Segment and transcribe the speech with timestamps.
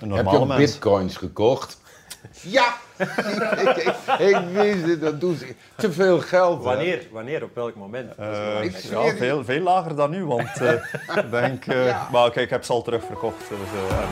[0.00, 0.56] Een Heb je mens.
[0.60, 1.78] bitcoins gekocht?
[2.42, 2.76] Ja!
[2.98, 3.08] ik,
[3.76, 5.54] ik, ik wist het, dat doen ze.
[5.76, 6.58] Te veel geld.
[6.58, 6.64] hè?
[6.64, 7.06] Wanneer?
[7.12, 7.42] Wanneer?
[7.42, 8.14] Op welk moment?
[8.16, 10.72] Eh, ik ja, veel, veel lager dan nu, want eh,
[11.24, 11.66] ik denk...
[11.66, 12.08] eh, Ja.
[12.12, 13.48] Maar kijk, ik heb ze al terugverkocht.
[13.48, 13.58] Dus,
[13.90, 14.08] eh,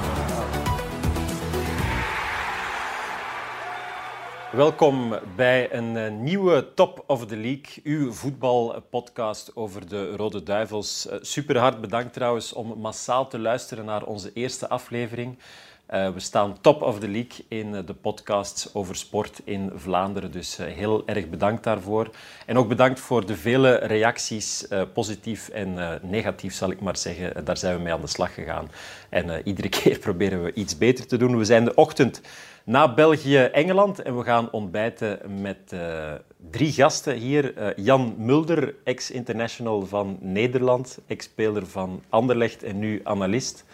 [4.52, 11.08] Welkom bij een nieuwe Top of the League, uw voetbalpodcast over de Rode Duivels.
[11.20, 15.38] Super hard bedankt trouwens om massaal te luisteren naar onze eerste aflevering.
[15.86, 20.32] Eh, we staan top of the league in eh, de podcasts over sport in Vlaanderen,
[20.32, 22.10] dus eh, heel erg bedankt daarvoor.
[22.46, 27.44] En ook bedankt voor de vele reacties, positief en negatief zal ik maar zeggen.
[27.44, 28.70] Daar zijn we mee aan de slag gegaan.
[29.08, 31.38] En iedere keer proberen we iets beter te doen.
[31.38, 32.20] We zijn de ochtend
[32.64, 35.74] na België-Engeland en we gaan ontbijten met
[36.50, 37.74] drie gasten hier.
[37.80, 43.64] Jan Mulder, ex-international van Nederland, ex-speler van Anderlecht en nu analist.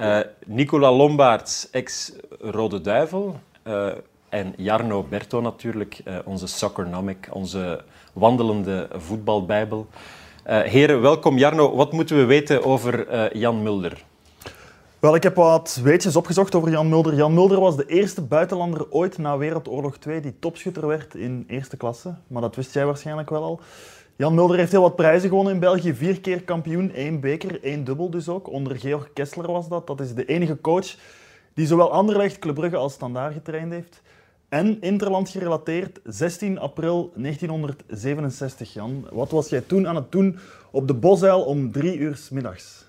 [0.00, 3.40] Eh, Nicola Lombaerts, ex-Rode Duivel.
[3.62, 3.86] Eh,
[4.28, 9.86] en Jarno Berto natuurlijk, eh, onze soccernomic, onze wandelende voetbalbijbel.
[10.44, 11.38] Heren, welkom.
[11.38, 14.04] Jarno, wat moeten we weten over Jan Mulder?
[14.98, 17.14] Wel, ik heb wat weetjes opgezocht over Jan Mulder.
[17.14, 21.76] Jan Mulder was de eerste buitenlander ooit na Wereldoorlog 2 die topschutter werd in eerste
[21.76, 22.14] klasse.
[22.26, 23.60] Maar dat wist jij waarschijnlijk wel al.
[24.20, 25.94] Jan Mulder heeft heel wat prijzen gewonnen in België.
[25.94, 28.50] Vier keer kampioen, één beker, één dubbel dus ook.
[28.50, 29.86] Onder Georg Kessler was dat.
[29.86, 30.94] Dat is de enige coach
[31.54, 34.02] die zowel Anderlecht, Club Brugge als Standaard getraind heeft.
[34.48, 39.06] En interland gerelateerd, 16 april 1967, Jan.
[39.12, 40.38] Wat was jij toen aan het doen
[40.70, 42.84] op de Bosuil om drie uur 's middags?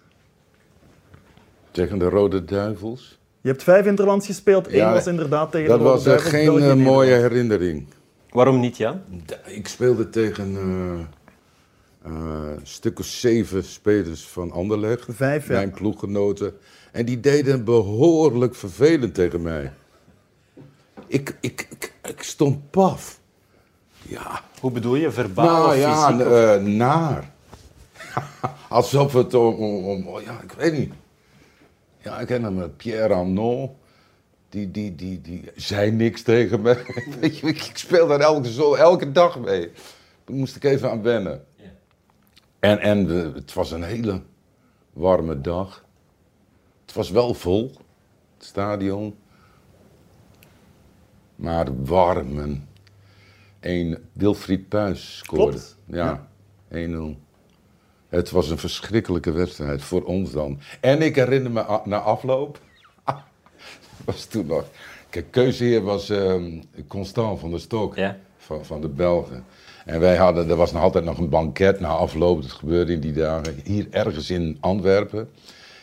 [1.71, 3.19] Tegen de Rode Duivels.
[3.41, 4.67] Je hebt vijf interlands gespeeld.
[4.67, 7.13] Eén Ja, was inderdaad tegen Dat de Rode was eh, Duivels, geen België, eh, mooie
[7.13, 7.87] herinnering.
[8.29, 9.01] Waarom niet, Jan?
[9.45, 11.19] Ik speelde tegen eh,
[12.63, 15.05] stuk of zeven spelers van Anderlecht.
[15.09, 15.53] Vijf, ja.
[15.53, 16.53] Mijn ploeggenoten.
[16.91, 19.71] En die deden behoorlijk vervelend tegen mij.
[21.07, 23.19] Ik, ik, ik, ik stond paf.
[24.01, 25.11] Ja, Hoe bedoel je?
[25.11, 27.31] Verbaal nou of ja, of- eh, naar.
[28.69, 30.93] Alsof het om, om, om- Ja, ik weet niet.
[32.03, 33.69] Ja, ik ken hem, eh, Pierre Arnaud.
[34.49, 36.83] Die, die, die, die zei niks tegen me.
[37.19, 39.71] Weet je, ik speel daar elke, zo, elke dag mee.
[40.25, 41.43] Daar moest ik even aan wennen.
[42.61, 44.21] En, en het was een hele
[44.93, 45.85] warme dag.
[46.85, 47.71] Het was wel vol,
[48.37, 49.15] het stadion.
[51.35, 52.39] Maar warm.
[52.39, 52.67] en
[53.59, 55.51] Een Wilfried Puis scoorde.
[55.51, 55.77] Klopt.
[55.85, 56.27] Ja,
[56.69, 56.75] 1-0.
[58.09, 60.59] Het was een verschrikkelijke wedstrijd voor ons dan.
[60.79, 62.59] En ik herinner me na afloop.
[64.05, 64.65] was toen nog.
[65.09, 68.17] Kijk, keuzeheer was ehm, Constant van der Stok Ja.
[68.37, 69.45] van, van de Belgen.
[69.85, 72.41] En wij hadden, er was nog altijd nog een banket na afloop.
[72.41, 73.59] Dat gebeurde in die dagen.
[73.63, 75.29] Hier ergens in Antwerpen.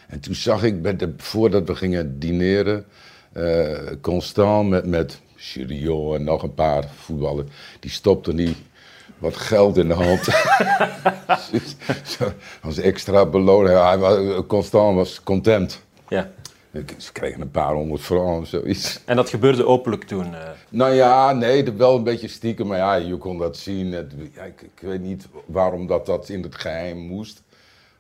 [0.09, 2.85] En toen zag ik, bij de, voordat we gingen dineren,
[3.33, 7.49] eh, Constant met, met Chiriot en nog een paar voetballers.
[7.81, 8.57] Die stopten die
[9.19, 10.29] wat geld in de hand.
[12.63, 13.83] Als extra beloning.
[13.83, 15.83] Hij was, Constant was content.
[16.09, 16.31] Ja.
[16.97, 19.01] Ze kregen een paar honderd francs of zoiets.
[19.05, 20.35] En dat gebeurde openlijk toen.
[20.35, 20.51] eh.
[20.69, 23.93] Nou ja, nee, wel een beetje stiekem, maar ja, je kon dat zien.
[23.93, 27.43] Het, ja, ik, ik weet niet waarom dat, dat in het geheim moest.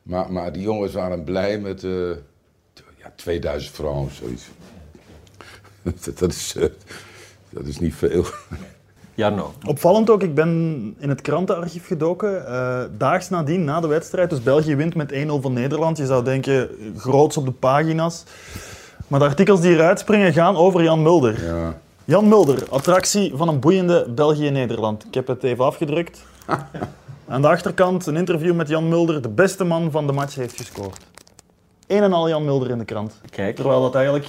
[0.03, 4.49] Maar, maar die jongens waren blij met t- ja, 2000 francs of zoiets.
[5.83, 6.65] dat, dat, is, eh,
[7.51, 8.25] dat is niet veel.
[9.19, 9.53] Jarno.
[9.67, 10.49] Opvallend ook, ik ben
[10.99, 12.47] in het krantenarchief gedoken.
[12.47, 15.97] eh, daags nadien, na de wedstrijd, dus België wint met 1-0 van Nederland.
[15.97, 18.25] Je zou denken, groots op de pagina's.
[19.09, 21.45] Maar de artikels die eruit springen gaan over Jan Mulder.
[21.45, 21.79] Ja.
[22.05, 25.05] Jan Mulder, attractie van een boeiende België-Nederland.
[25.05, 26.23] Ik heb het even afgedrukt.
[27.29, 30.57] Aan de achterkant een interview met Jan Mulder, de beste man van de match, heeft
[30.57, 31.07] gescoord.
[31.87, 33.21] Een en al Jan Mulder in de krant.
[33.31, 33.57] Kijk.
[33.57, 34.27] Terwijl dat eigenlijk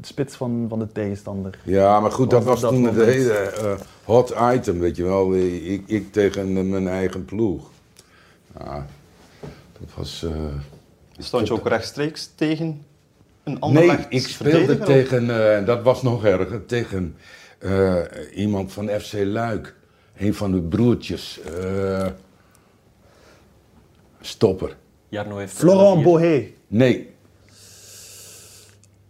[0.00, 1.58] spits van, van de tegenstander.
[1.64, 3.74] ja, maar goed, dat Was dat toen het hele eh,
[4.04, 5.34] hot item, weet je wel.
[5.36, 7.70] Ik, ik tegen mijn eigen ploeg.
[8.58, 8.86] Ja,
[9.80, 10.22] dat was...
[10.22, 10.30] eh,
[11.18, 12.82] stond je ook rechtstreeks tegen
[13.44, 17.16] een ander Nee, ik speelde tegen, eh, dat was nog erger, tegen
[17.58, 17.96] eh,
[18.34, 19.74] iemand van FC Luik.
[20.16, 21.40] Een van de broertjes.
[21.40, 22.06] eh,
[24.20, 24.76] stopper.
[25.08, 25.52] Jarno heeft...
[25.52, 26.02] Florent.
[26.02, 27.13] Bohé, Nee,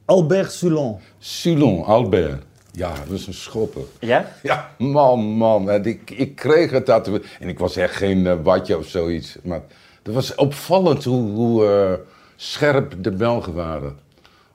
[0.05, 0.99] Albert Soulon.
[1.19, 2.43] Sulon, Albert.
[2.73, 3.83] Ja, dat was een schopper.
[4.01, 4.33] Ja?
[4.43, 5.71] Ja, man, man.
[5.71, 7.06] En ik, ik kreeg het dat.
[7.41, 9.37] En ik was echt geen eh, watje of zoiets.
[9.43, 9.61] Maar
[10.03, 11.93] het was opvallend hoe, hoe eh,
[12.37, 13.99] scherp de Belgen waren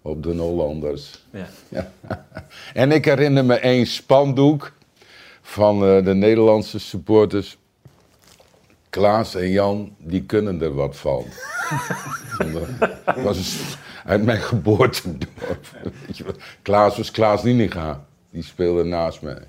[0.01, 1.23] op de Hollanders.
[1.31, 1.47] Ja.
[1.69, 1.91] Ja.
[2.73, 4.71] En ik herinner me één spandoek
[5.41, 7.57] van eh, de Nederlandse supporters.
[8.89, 11.25] Klaas en Jan, die kunnen er wat van.
[13.05, 15.65] dat was een- uit mijn geboortedorp.
[16.61, 18.03] Klaas was Klaas Nininga.
[18.31, 19.41] Die speelde naast mij.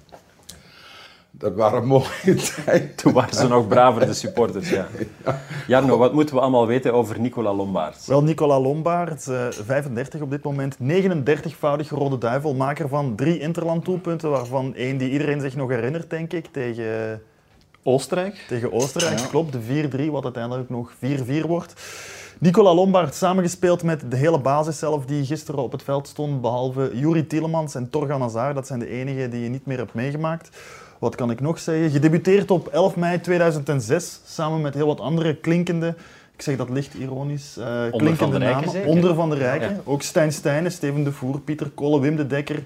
[1.30, 2.34] Dat waren mooie
[2.64, 2.94] tijden.
[2.94, 4.70] Toen waren ze nog braver, de supporters.
[4.70, 4.88] Ja.
[5.66, 8.06] Jarno, wat moeten we allemaal weten over Nicola Lombaert?
[8.06, 14.30] Wel, Nicola Lombaert, eh, 35 op dit moment, 39-voudig Rode Duivel, maker van drie interlanddoelpunten,
[14.30, 17.22] waarvan één die iedereen zich nog herinnert, denk ik, tegen,
[17.82, 18.44] Oostenrijk.
[18.48, 19.28] tegen Oostenrijk.
[19.28, 21.74] Klopt, de 4-3, wat uiteindelijk nog 4-4 wordt.
[22.40, 26.90] Nicola Lombaert samengespeeld met de hele basis zelf die gisteren op het veld stond, behalve
[26.94, 28.54] Juri Tielemans en Torgan Hazard.
[28.54, 30.56] Dat zijn de enigen die je niet meer hebt meegemaakt.
[30.98, 31.90] Wat kan ik nog zeggen?
[31.90, 35.94] Gedebuteerd op 11 mei 2006, samen met heel wat andere klinkende,
[36.34, 38.70] ik zeg dat licht ironisch, eh, Van klinkende der Rijken namen.
[38.70, 38.88] zeker?
[38.88, 39.70] Onder van de Rijken.
[39.70, 39.80] Ja.
[39.84, 42.62] Ook Stijn Stijnen, Steven de Voer, Pieter Kolle, Wim de Dekker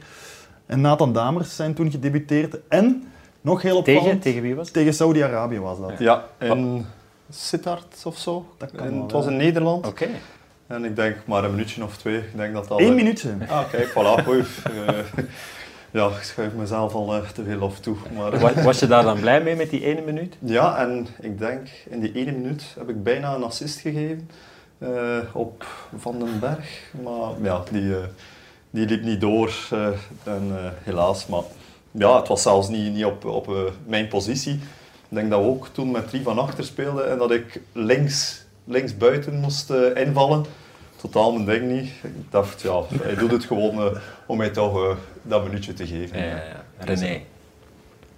[0.67, 2.57] en Nathan Damers zijn toen gedebuteerd.
[2.69, 3.05] En,
[3.41, 4.75] nog heel opvallend, Tegen, tegen wie was het?
[4.75, 5.93] tegen Saudi-Arabië was dat.
[5.99, 6.85] Ja, in
[7.31, 8.47] Sittard of zo.
[8.57, 9.87] Dat kan En wel, het was in Nederland.
[9.87, 10.07] Oké.
[10.67, 12.19] En ik denk maar een minuutje of twee.
[12.19, 12.81] Ik denk dat dat...
[12.81, 13.35] Eén minuutje.
[13.49, 14.29] Ah, kijk, voilà.
[14.29, 15.25] Oei, eh,
[15.91, 17.97] ja, ik schuif mezelf al eh, te veel af toe.
[18.17, 20.37] Maar, Was, was je daar dan blij mee met die ene minuut?
[20.39, 24.31] Ja, en ik denk in die ene minuut heb ik bijna een assist gegeven
[24.79, 25.67] eh, op
[25.97, 26.83] Van den Berg.
[27.03, 28.03] Maar ja, die, eh,
[28.71, 29.53] die liep niet door.
[29.71, 29.87] eh,
[30.25, 31.43] en eh, helaas, maar
[31.91, 34.61] ja, het was zelfs niet, niet op, op mijn positie.
[35.09, 38.45] Ik denk dat we ook toen met drie van achter speelden en dat ik links,
[38.65, 40.45] links buiten moest eh, invallen.
[40.97, 41.91] Totaal mijn ding niet.
[42.03, 45.87] Ik dacht, ja, hij doet het gewoon eh, om mij toch eh, dat minuutje te
[45.87, 46.19] geven.
[46.19, 46.65] Ja, ja, ja.
[46.79, 47.21] René.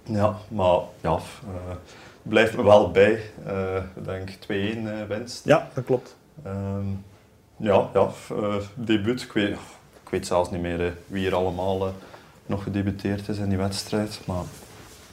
[0.03, 1.19] Ja, maar ja,
[2.21, 3.21] blijft me wel bij.
[3.45, 5.45] Eh, ik denk 2-1 eh, winst.
[5.45, 6.15] Ja, dat klopt.
[6.43, 6.85] Ehm,
[7.57, 8.09] ja, ja
[8.75, 9.21] debuut.
[9.21, 9.57] Ik weet,
[10.03, 11.93] ik weet zelfs niet meer wie er allemaal
[12.45, 14.19] nog gedebuteerd is in die wedstrijd.
[14.25, 14.43] Maar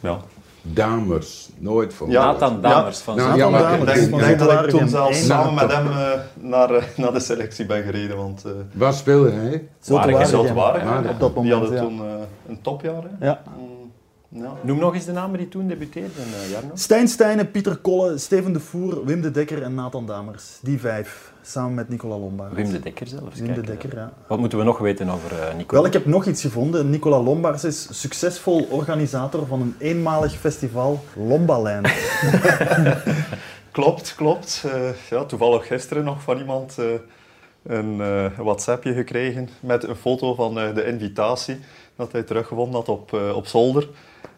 [0.01, 0.21] ja.
[0.67, 4.65] Damers, nooit van Ja, Nathan Damers van Nou, ja, maar Ik Damers denk, denk dat
[4.65, 8.17] ik toen zelfs samen met hem eh, naar, eh, naar de selectie ben gereden.
[8.17, 9.69] Want eh Waar speelde hij?
[10.55, 11.11] Waregem.
[11.11, 11.81] Op dat die moment, hadden ja.
[11.81, 12.01] toen
[12.49, 13.03] een topjaar.
[13.19, 13.27] Hè?
[13.27, 13.43] Ja.
[14.37, 14.53] Ja.
[14.63, 16.71] Noem nog eens de namen die toen debuteerden, eh, Jarno.
[16.75, 20.59] Stijn Stijnen, Pieter Kolle, Steven de Voer, Wim de Dekker en Nathan Damers.
[20.63, 22.55] Die vijf, samen met Nicola Lombaert.
[22.55, 23.41] Wim de Dekker zelfs.
[23.41, 23.97] Wim de Dekker, eh.
[23.97, 24.13] ja.
[24.27, 25.81] Wat moeten we nog weten over eh Nicola?
[25.81, 26.91] Wel, ik heb nog iets gevonden.
[26.91, 31.89] Nicola Lombaerts is succesvol organisator van een eenmalig festival Lombaland.
[33.71, 34.65] Klopt, klopt.
[34.67, 36.85] Eh, ja, toevallig gisteren nog van iemand eh,
[37.67, 41.59] een eh, WhatsAppje gekregen met een foto van eh, de invitatie
[41.97, 43.89] dat hij teruggevonden had op, eh, op zolder.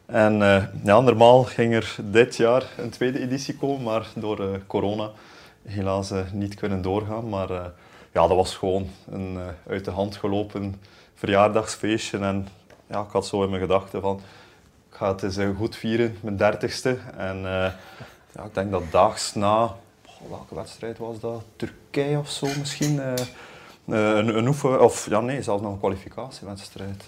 [0.06, 4.60] En eh, ja, normaal ging er dit jaar een tweede editie komen, maar door eh,
[4.66, 5.10] corona
[5.62, 7.28] helaas eh, niet kunnen doorgaan.
[7.28, 7.48] Maar
[8.12, 10.80] ja, dat was gewoon een uit de hand gelopen
[11.14, 12.18] verjaardagsfeestje.
[12.18, 12.48] En
[12.86, 14.20] ja, ik had zo in mijn gedachten van,
[14.90, 16.98] ik ga het eens goed vieren, mijn dertigste.
[17.16, 17.40] En
[18.32, 19.76] ja, ik denk dat daags na,
[20.28, 21.42] welke wedstrijd was dat?
[21.56, 23.00] Turkije of zo misschien.
[23.86, 27.04] een, een oefen, of ja, nee, zelfs nog een kwalificatiewedstrijd.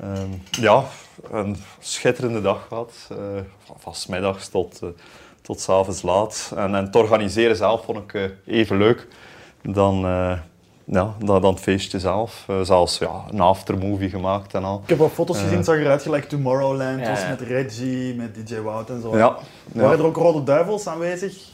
[0.00, 0.08] Eh.
[0.08, 0.84] Ehm, ja,
[1.30, 2.92] een schitterende dag gehad.
[3.10, 3.16] eh,
[3.64, 4.88] van, van 's middags tot, eh,
[5.42, 6.52] tot 's avonds laat.
[6.56, 9.06] En, en het organiseren zelf vond ik eh, even leuk
[9.62, 10.38] dan, eh,
[10.84, 12.46] ja, dan, dan het feestje zelf.
[12.62, 14.80] Zelfs ja, een aftermovie gemaakt en al.
[14.82, 17.00] Ik heb wat foto's gezien, het zag eruit gelijk Tomorrowland.
[17.00, 19.16] Ja, was met Reggie, met DJ Wout en zo.
[19.16, 19.36] Ja,
[19.72, 21.50] Waren er ook Rode Duivels aanwezig?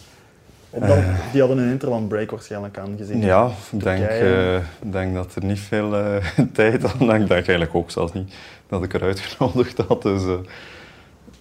[0.70, 0.98] Op dat-
[1.32, 3.20] die hadden een interland break waarschijnlijk aangezien.
[3.22, 6.16] Ja, ik denk, eh, denk dat er niet veel eh,
[6.52, 7.00] tijd had.
[7.00, 8.32] Ik denk eigenlijk ook zelfs niet
[8.68, 10.02] dat ik eruit genodigd had.
[10.02, 10.32] Dus eh,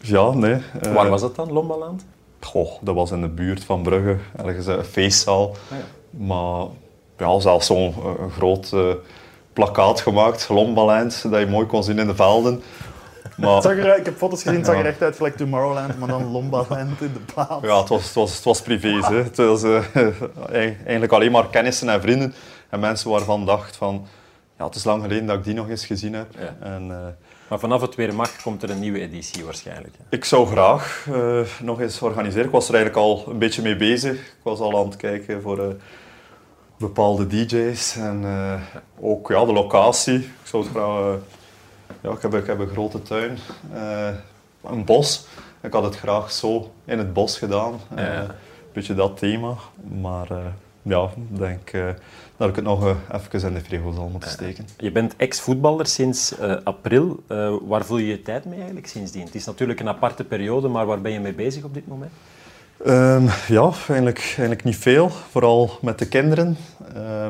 [0.01, 0.57] ja, nee.
[0.81, 2.05] eh, Waar was dat dan, Lombaland?
[2.41, 4.15] Goh, dat was in de buurt van Brugge,
[4.45, 5.49] ergens een feestzaal.
[5.49, 6.25] Ah, ja.
[6.25, 6.65] Maar
[7.17, 8.79] ja, zelfs zo'n eh, groot eh,
[9.53, 12.61] plakkaat gemaakt, Lombaland, dat je mooi kon zien in de velden.
[13.37, 17.01] Maar ik heb foto's gezien, het zag er echt uit gelijk Tomorrowland, maar dan Lombaland
[17.01, 17.65] in de plaats.
[17.65, 18.87] ja, het was, het was, het was privé.
[19.01, 19.15] Hè.
[19.23, 19.83] Het was eh,
[20.85, 22.33] eigenlijk alleen maar kennissen en vrienden.
[22.69, 24.07] En mensen waarvan dacht van,
[24.57, 26.27] ja, het is lang geleden dat ik die nog eens gezien heb.
[26.39, 26.55] Ja.
[26.67, 26.97] En, eh,
[27.47, 29.93] Maar vanaf het weer mag, komt er een nieuwe editie waarschijnlijk.
[29.97, 30.03] hè.
[30.17, 32.45] Ik zou graag eh, nog eens organiseren.
[32.45, 34.13] Ik was er eigenlijk al een beetje mee bezig.
[34.13, 35.67] Ik was al aan het kijken voor eh,
[36.77, 38.53] bepaalde DJ's en eh,
[38.99, 40.17] ook ja, de locatie.
[40.17, 41.15] Ik zou het graag.
[42.07, 43.37] Ja, ik, heb, ik heb een grote tuin,
[43.73, 44.09] eh,
[44.63, 45.25] een bos.
[45.61, 47.73] Ik had het graag zo in het bos gedaan.
[47.95, 48.21] Eh, Ja.
[48.21, 49.53] Een beetje dat thema.
[50.01, 50.37] Maar eh,
[50.81, 51.71] ja, ik denk
[52.37, 54.67] dat ik het nog eh, even in de frigo zal moeten steken.
[54.77, 57.23] Je bent ex-voetballer sinds april.
[57.67, 59.25] Waar vul je je tijd mee eigenlijk sindsdien?
[59.25, 62.11] Het is natuurlijk een aparte periode, maar waar ben je mee bezig op dit moment?
[62.85, 65.09] Ehm, ja, eigenlijk, eigenlijk niet veel.
[65.09, 66.57] Vooral met de kinderen.
[66.93, 67.29] Ja,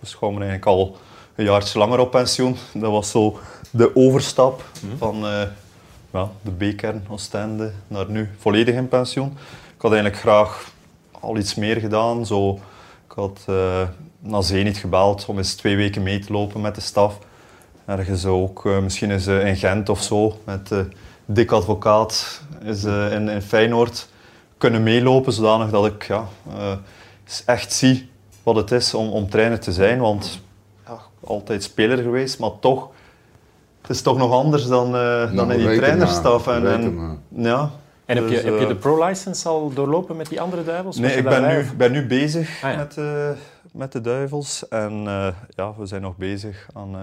[0.00, 0.96] we schomen eigenlijk al
[1.38, 2.56] een jaartje langer op pensioen.
[2.72, 3.38] Dat was zo
[3.70, 4.64] de overstap
[4.96, 5.42] van eh,
[6.12, 9.36] ja, de B-kern Oostende naar nu volledig in pensioen.
[9.76, 10.72] ik had eigenlijk graag
[11.20, 12.26] al iets meer gedaan.
[12.26, 12.60] Zo,
[13.08, 13.82] ik had uh,
[14.18, 17.18] naar Zenit gebeld om eens twee weken mee te lopen met de staf.
[17.84, 20.80] Ergens ook, uh, misschien eens uh, in Gent of zo, met uh,
[21.24, 24.08] dik advocaat is, in, in Feyenoord
[24.56, 26.28] kunnen meelopen, zodanig dat ik ja,
[27.44, 28.10] echt zie
[28.42, 29.98] wat het is om, om trainer te zijn.
[29.98, 30.40] Want
[31.24, 32.88] altijd speler geweest, maar toch,
[33.80, 34.92] het is toch nog anders dan,
[35.34, 36.46] dan in die trainerstaf.
[36.46, 37.70] En, en, ja,
[38.08, 40.96] en heb, dus, je, heb je de pro-license al doorlopen met die andere duivels?
[40.96, 42.76] Nee, ik ben nu, ben nu bezig ah, ja.
[42.76, 43.30] met, uh,
[43.72, 44.68] met de duivels.
[44.68, 47.00] En uh, ja, we zijn nog bezig aan uh,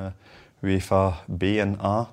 [0.70, 2.08] UEFA B en A.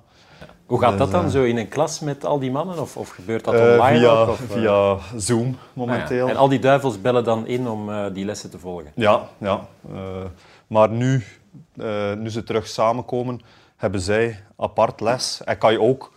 [0.65, 2.79] Hoe gaat dus, dat dan, zo in een klas met al die mannen?
[2.79, 3.99] Of, of gebeurt dat online?
[3.99, 6.21] via, ook, of, via Zoom momenteel.
[6.21, 6.33] Ah, ja.
[6.33, 8.91] En al die duivels bellen dan in om die lessen te volgen?
[8.95, 9.67] Ja, ja.
[10.67, 11.23] maar nu,
[12.17, 13.41] nu ze terug samenkomen,
[13.75, 15.43] hebben zij apart les.
[15.43, 16.13] En kan je ook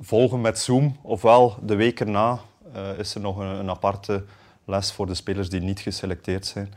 [0.00, 0.96] volgen met Zoom.
[1.02, 2.40] Ofwel de week erna
[2.76, 4.24] uh, is er nog een, een, aparte
[4.64, 6.74] les voor de spelers die niet geselecteerd zijn.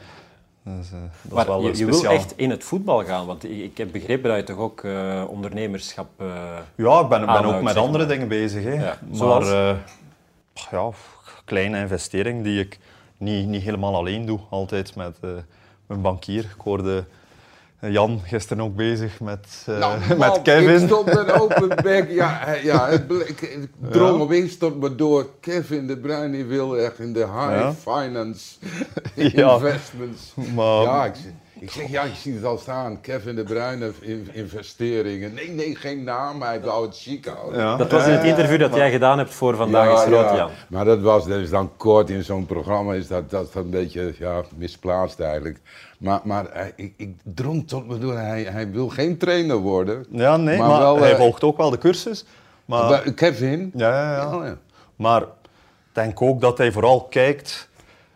[0.64, 2.02] Dus, uh, dat maar is wel je, je speciaal.
[2.02, 5.24] wil echt in het voetbal gaan, want ik heb begrepen dat je toch ook uh,
[5.30, 6.08] ondernemerschap
[6.76, 8.14] Ja, ik ben, ben ook met andere maar.
[8.14, 8.64] dingen bezig.
[8.64, 8.74] Hè.
[8.74, 9.46] Ja, maar
[10.72, 10.92] ja,
[11.46, 12.80] kleine investering die ik
[13.18, 14.40] niet, niet helemaal alleen doe.
[14.50, 15.20] Altijd met
[15.86, 16.44] mijn bankier.
[16.44, 17.06] Ik hoorde
[17.80, 20.82] Jan gisteren ook bezig met, uh, nou, man, met Kevin.
[20.82, 22.10] Ik stond met open bek.
[22.10, 24.24] Ja, ja, het ik drong ja.
[24.24, 25.30] opeens tot me door.
[25.40, 27.74] Kevin de Bruyne wil echt in de high ja.
[27.74, 28.56] finance
[29.16, 30.34] investments.
[30.54, 31.14] Maar, ja, ik,
[31.66, 33.02] ik zeg, ja, je ziet het al staan.
[33.02, 33.92] Kevin de Bruyne
[34.32, 35.34] investeringen.
[35.34, 36.42] Nee, nee, geen naam.
[36.42, 37.60] Hij wou het chic houden.
[37.60, 37.76] Ja.
[37.76, 40.50] Dat was in het interview dat maar, jij gedaan hebt voor Vandaag is Rood, Jan.
[40.68, 42.94] Maar dat was dat is dan kort in zo'n programma.
[42.94, 45.60] Is dat, dat een beetje ja, misplaatst eigenlijk.
[45.98, 48.18] Maar, maar hij, ik, ik drong tot me door.
[48.18, 50.06] Hij, hij wil geen trainer worden.
[50.10, 52.26] Ja, nee, maar, maar wel, hij uh, volgt ook wel de cursus.
[52.66, 53.72] Maar, Kevin?
[53.76, 54.38] Ja, ja, ja.
[54.38, 54.58] Oh, ja.
[54.96, 55.28] Maar ik
[55.92, 57.70] denk ook dat hij vooral kijkt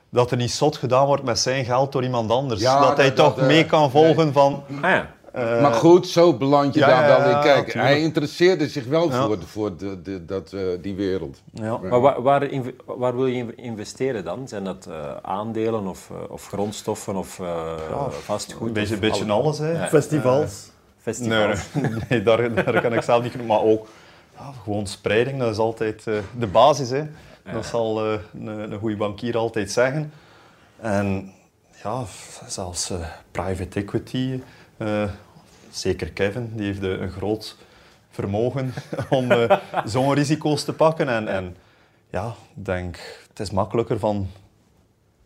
[0.09, 2.61] dat er niet zot gedaan wordt met zijn geld door iemand anders.
[2.61, 4.33] Ja, dat hij dat, toch dat, mee kan volgen nee.
[4.33, 4.63] van...
[4.81, 5.17] Ah, ja.
[5.35, 7.41] Uh, maar goed, zo beland je ja, daar wel in.
[7.41, 9.25] Kijk, hij interesseerde zich wel Ja.
[9.25, 11.41] voor, voor de, de, dat, eh, die wereld.
[11.53, 11.77] ja.
[11.77, 12.49] Maar waar,
[12.85, 14.47] waar, wil je investeren dan?
[14.47, 17.73] Zijn dat eh, aandelen of, eh, of grondstoffen of eh,
[18.23, 18.67] vastgoed?
[18.67, 19.71] Een beetje, of beetje alle- alles, hè.
[19.71, 19.87] Ja.
[19.87, 20.51] Festivals.
[20.51, 21.59] Nee, Festivals?
[21.73, 23.47] nee, nee, daar, daar kan ik zelf niet...
[23.47, 23.87] Maar ook
[24.37, 26.89] ja, gewoon spreiding, dat is altijd eh, de basis.
[26.89, 27.03] Hè.
[27.43, 30.13] Dat zal eh, een, een goede bankier altijd zeggen.
[30.79, 31.33] En
[31.83, 32.03] ja,
[32.47, 34.41] zelfs eh, private equity.
[34.77, 35.09] eh,
[35.69, 37.57] zeker Kevin, die heeft een groot
[38.09, 38.73] vermogen
[39.09, 39.31] om
[39.85, 41.09] zo'n risico's te pakken.
[41.09, 41.55] En, en
[42.09, 44.27] ja, ik denk, het is makkelijker van,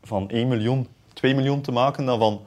[0.03, 2.41] van 1 miljoen, 2 miljoen te maken dan van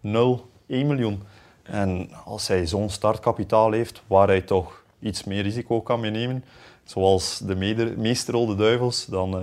[0.00, 1.22] 0, 1 miljoen.
[1.62, 6.44] En als hij zo'n startkapitaal heeft, waar hij toch iets meer risico kan mee nemen,
[6.90, 9.42] zoals de mede- meeste Rode Duivels, dan, eh,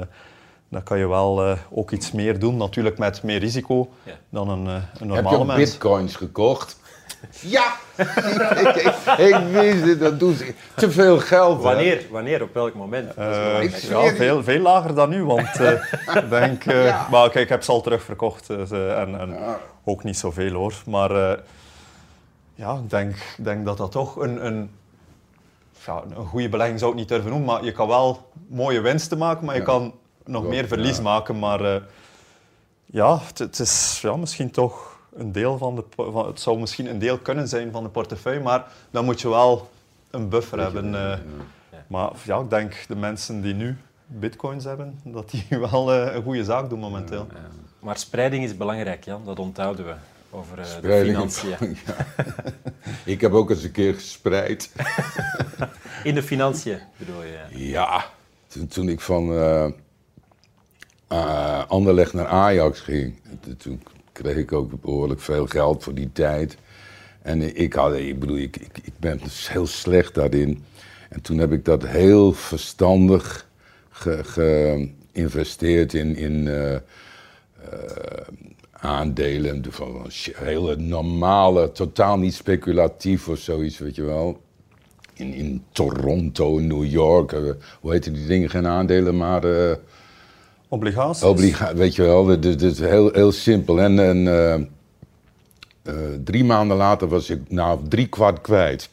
[0.69, 2.57] dan kan je wel eh, ook iets meer doen.
[2.57, 4.13] Natuurlijk met meer risico Ja.
[4.29, 5.57] dan een, eh, een Heb je normale mens.
[5.71, 6.77] bitcoins gekocht?
[7.41, 7.75] Ja!
[8.63, 10.53] ik, ik, ik wist het, dat doen ze.
[10.75, 11.57] Te veel geld.
[11.57, 11.63] hè.
[11.63, 12.05] Wanneer?
[12.11, 12.41] Wanneer?
[12.41, 13.07] Op welk moment?
[13.15, 13.73] Dat is Eh, belangrijk.
[13.75, 14.15] Ik ja, je.
[14.15, 15.71] veel, veel lager dan nu, want eh,
[16.23, 16.65] ik denk...
[16.65, 17.07] eh, Ja.
[17.11, 19.59] Maar kijk, ik heb ze al terugverkocht dus, en, en Ja.
[19.83, 20.73] ook niet zoveel hoor.
[20.85, 21.37] Maar eh,
[22.55, 24.69] ja, ik denk, ik denk dat dat toch een, een,
[25.85, 29.17] ja, een goede belegging zou ik niet durven noemen, maar je kan wel mooie winsten
[29.17, 29.93] maken, maar je kan
[30.25, 31.01] nog meer verlies ja.
[31.01, 31.39] maken.
[31.39, 31.81] Maar eh,
[32.85, 35.83] ja, het, is ja, misschien toch een deel van de...
[35.95, 39.29] Van, het zou misschien een deel kunnen zijn van de portefeuille, maar dan moet je
[39.29, 39.69] wel
[40.11, 41.11] een buffer hebben.
[41.11, 41.17] eh.
[41.87, 46.23] Maar ja, ik denk de mensen die nu bitcoins hebben, dat die wel eh, een
[46.23, 47.27] goede zaak doen momenteel.
[47.79, 49.25] Maar spreiding is belangrijk, Jan.
[49.25, 49.93] Dat onthouden we
[50.37, 51.77] over eh, de financiën.
[51.85, 51.95] Ja.
[53.13, 54.71] Ik heb ook eens een keer gespreid.
[56.03, 57.39] In de financiën bedoel je?
[57.69, 58.05] Ja,
[58.47, 59.67] toen, toen ik van eh
[61.07, 63.19] eh, Anderlecht naar Ajax ging,
[63.57, 66.57] toen kreeg ik ook behoorlijk veel geld voor die tijd.
[67.21, 70.63] En ik, had, ik bedoel, ik, ik, ik ben dus heel slecht daarin.
[71.09, 73.47] En toen heb ik dat heel verstandig
[73.89, 74.23] ge-
[75.13, 76.47] geïnvesteerd in, in
[78.79, 79.63] aandelen.
[79.69, 84.41] Van hele normale, totaal niet speculatief of zoiets, weet je wel
[85.19, 87.39] in, in Toronto, New York, eh,
[87.79, 89.75] hoe heet die dingen, geen aandelen, maar eh
[90.69, 91.23] Obligaties?
[91.23, 93.81] obliga weet je wel, dit dit is heel, heel simpel.
[93.81, 94.53] En, en eh,
[95.83, 98.89] eh, drie maanden later was ik nou drie kwart kwijt.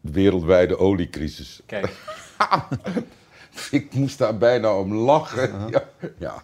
[0.00, 1.60] De wereldwijde oliecrisis.
[1.66, 1.92] Kijk,
[3.70, 5.50] Ik moest daar bijna om lachen.
[5.70, 5.84] Ja,
[6.18, 6.42] ja.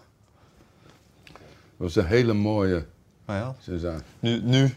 [1.80, 2.84] Dat was een hele mooie
[3.24, 4.04] Maar ja, sensatie.
[4.18, 4.74] nu, nu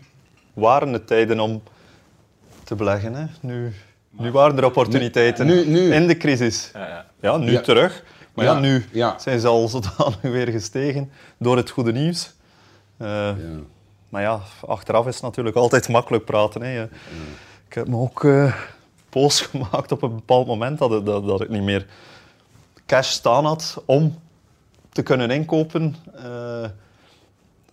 [0.54, 1.64] waren het tijden om
[2.64, 3.14] te beleggen.
[3.16, 3.26] Hè.
[3.42, 3.74] Nu,
[4.10, 5.94] nu waren er opportuniteiten Nu- nu.
[5.94, 6.70] in de crisis.
[6.74, 7.06] ja, ja.
[7.22, 7.62] Ja, nu Ja.
[7.62, 8.04] terug.
[8.34, 9.20] Maar ja, Ja, nu ja.
[9.20, 12.34] zijn ze al zodanig weer gestegen door het goede nieuws.
[12.98, 13.36] Eh, Ja.
[14.10, 16.62] Maar ja, achteraf is het natuurlijk altijd makkelijk praten.
[16.62, 16.84] Hè.
[17.68, 18.56] Ik heb me ook eh
[19.10, 21.86] boos gemaakt op een bepaald moment dat, het- dat, dat ik niet meer
[22.86, 24.20] cash staan had om
[24.90, 25.96] te kunnen inkopen.
[26.16, 26.66] eh,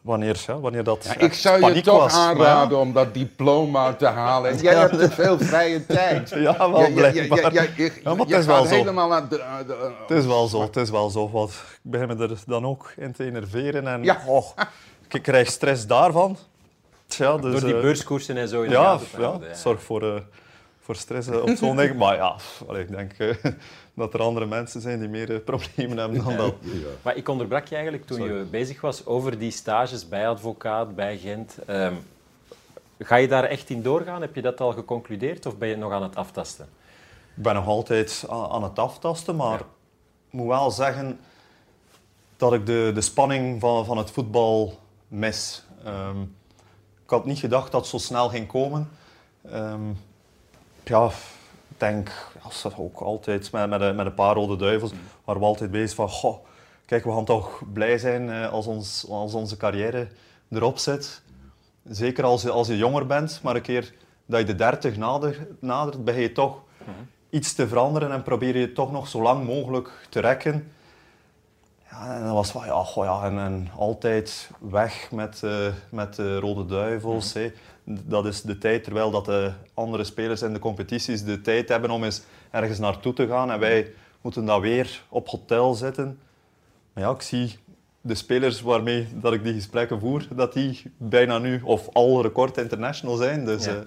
[0.00, 2.12] wanneer, ja, wanneer dat Ja, ik zou je toch was.
[2.12, 4.56] Maar ja, aanraden om dat diploma te halen.
[4.56, 6.30] Jij hebt te veel vrije tijd.
[6.30, 7.52] Ja, wel blijkbaar.
[7.52, 8.74] ja, je Ja, maar het je is wel gaat zo.
[8.74, 9.42] helemaal aan de...
[9.42, 11.30] aan de- Het is wel zo, het is wel zo.
[11.30, 14.22] Want ik begin me er dan ook in te enerveren en Ja.
[14.26, 14.46] oh,
[15.08, 16.36] ik krijg stress daarvan.
[17.06, 19.38] Tja, dus, Door die eh, beurskoersen en zo in de Ja, ja.
[19.54, 20.20] zorg voor, eh,
[20.90, 21.96] voor stress eh, op zo'n ding.
[21.96, 23.34] Maar ja, pff, allee, ik denk eh,
[23.94, 26.54] dat er andere mensen zijn die meer eh, problemen hebben dan dat.
[27.02, 31.18] Maar ik onderbrak je eigenlijk toen je bezig was over die stages bij advocaat, bij
[31.18, 31.58] Gent.
[31.66, 31.94] Ehm,
[32.98, 34.20] ga je daar echt in doorgaan?
[34.20, 36.68] Heb je dat al geconcludeerd of ben je nog aan het aftasten?
[37.36, 39.66] Ik ben nog altijd aan het aftasten, maar ik
[40.30, 41.20] moet wel zeggen
[42.36, 44.78] dat ik de, de spanning van, van het voetbal
[45.08, 45.64] mis.
[45.84, 46.20] Ehm,
[47.04, 48.90] ik had niet gedacht dat het zo snel ging komen.
[49.50, 49.80] Ehm,
[50.90, 51.06] ja,
[51.68, 52.10] ik denk,
[52.42, 54.92] als dat ook altijd met, met, een, met een paar rode duivels,
[55.24, 56.44] waren we altijd bezig van, goh,
[56.84, 60.08] kijk, we gaan toch blij zijn eh, als, ons, als onze carrière
[60.50, 61.22] erop zit.
[61.88, 63.94] Zeker als je, als je jonger bent, maar een keer
[64.26, 66.62] dat je de 30 nader, nadert, begin je toch
[67.30, 70.72] iets te veranderen en probeer je toch nog zo lang mogelijk te rekken.
[71.90, 76.14] Ja, en dat was van, ja, goh, ja en, en altijd weg met, eh, met
[76.14, 77.32] de Rode Duivels.
[77.32, 77.52] hè.
[77.90, 81.90] Dat is de tijd, terwijl dat de andere spelers in de competities de tijd hebben
[81.90, 83.50] om eens ergens naartoe te gaan.
[83.50, 86.18] En wij moeten dan weer op hotel zitten.
[86.92, 87.58] Maar ja, ik zie
[88.00, 92.56] de spelers waarmee dat ik die gesprekken voer, dat die bijna nu of al record
[92.56, 93.44] international zijn.
[93.44, 93.72] Dus Ja.
[93.72, 93.82] ja,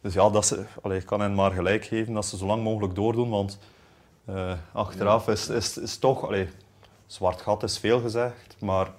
[0.00, 2.62] dus ja dat ze, allee, ik kan hen maar gelijk geven dat ze zo lang
[2.62, 3.30] mogelijk doordoen.
[3.30, 3.58] Want
[4.24, 6.48] eh, achteraf is, is, is toch, allee,
[7.06, 8.90] zwart gat is veel gezegd, maar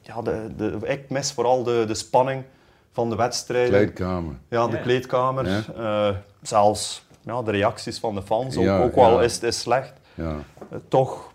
[0.00, 2.44] ja, de, de, ik mis vooral de, de spanning
[2.92, 3.70] van de wedstrijden.
[3.70, 4.34] Kleedkamer.
[4.48, 4.82] Ja, de Ja.
[4.82, 5.48] kleedkamer.
[5.48, 5.62] Ja.
[6.10, 9.22] eh, zelfs ja, de reacties van de fans, ook, Ja, ook wel ja.
[9.22, 9.92] is, is slecht.
[10.14, 10.36] Ja.
[10.70, 11.32] Eh, toch,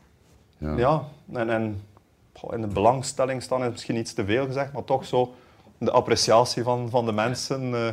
[0.58, 0.78] Ja.
[0.78, 1.04] ja.
[1.34, 1.82] En, en
[2.34, 5.34] goh, in de belangstelling staan is misschien iets te veel gezegd, maar toch zo
[5.78, 7.74] de appreciatie van, van de mensen.
[7.76, 7.88] eh,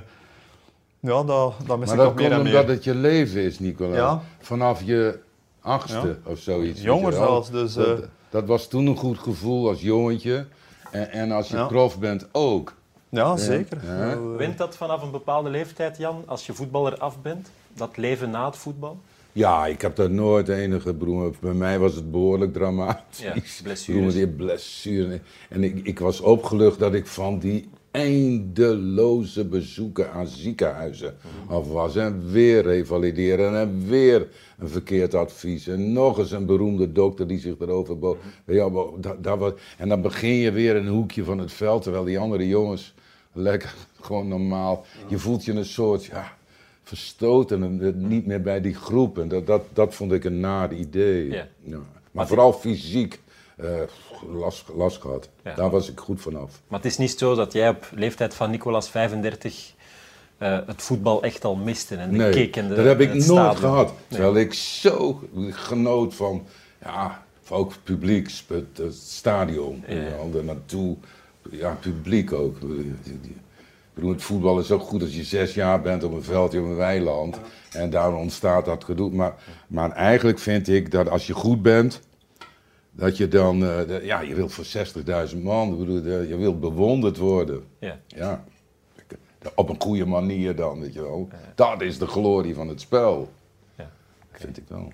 [1.01, 2.75] ja, dat, dat mis Maar ik dat meer komt omdat meer.
[2.75, 3.95] het je leven is, Nicola.
[3.97, 4.23] Ja.
[4.39, 5.19] Vanaf je
[5.61, 6.83] achtste of zoiets.
[6.83, 10.47] Jonger zelfs, dus, Dat, eh, dat was toen een goed gevoel als jongetje.
[10.91, 11.67] En, en als je Ja.
[11.67, 12.75] prof bent ook.
[13.15, 13.79] Ja, zeker.
[13.85, 14.21] Ja.
[14.37, 17.51] Wint dat vanaf een bepaalde leeftijd, Jan, als je voetballer af bent?
[17.75, 19.01] Dat leven na het voetbal?
[19.33, 21.35] Ja, ik heb daar nooit enige broer.
[21.41, 23.19] Bij mij was het behoorlijk dramatisch.
[23.19, 24.27] Ja, blessures.
[24.37, 25.21] Broer.
[25.49, 31.17] En ik, ik was opgelucht dat ik van die eindeloze bezoeken aan ziekenhuizen
[31.49, 31.97] af was.
[31.97, 35.67] En weer revalideren en weer een verkeerd advies.
[35.67, 38.17] En nog eens een beroemde dokter die zich erover boog.
[38.47, 41.53] Ja, maar dat, dat was, en dan begin je weer in een hoekje van het
[41.53, 42.95] veld, terwijl die andere jongens
[43.33, 44.85] lekker gewoon normaal.
[45.09, 46.37] Je voelt je een soort ja,
[46.83, 49.19] verstoten en niet meer bij die groep.
[49.19, 51.31] En dat, dat, dat vond ik een naar idee.
[51.31, 51.47] Ja.
[51.65, 51.79] Ja.
[52.13, 53.21] Maar vooral fysiek
[53.57, 53.81] eh
[54.33, 55.29] last, last gehad.
[55.45, 55.55] Ja.
[55.55, 56.61] Daar was ik goed vanaf.
[56.69, 59.73] Maar het is niet zo dat jij op leeftijd van Nicolas 35
[60.39, 63.23] eh, het voetbal echt al miste en de Nee, en de dat heb ik nooit
[63.23, 63.57] stadion.
[63.57, 63.93] gehad.
[64.09, 66.47] Terwijl ik zo genoot van,
[66.83, 69.95] ja, ook publiek, het, stadion, Ja.
[69.95, 70.39] ja.
[70.39, 70.97] er naartoe.
[71.51, 72.57] Ja, publiek ook.
[72.57, 76.59] Ik bedoel, het voetbal is ook goed als je zes jaar bent op een veldje
[76.61, 77.39] op een weiland.
[77.73, 79.11] En daar ontstaat dat gedoe.
[79.11, 79.35] Maar,
[79.69, 82.01] maar eigenlijk vind ik dat als je goed bent,
[82.91, 86.61] dat je dan, eh, de- ja, je wilt voor 60.000 man, bedoel, de- je wilt
[86.61, 87.65] bewonderd worden.
[87.79, 87.99] Ja.
[88.07, 88.45] Ja,
[89.55, 91.29] op een goede manier dan, weet je wel.
[91.55, 93.33] Dat is de glorie van het spel.
[93.77, 93.91] Ja.
[94.33, 94.93] Vind ik wel.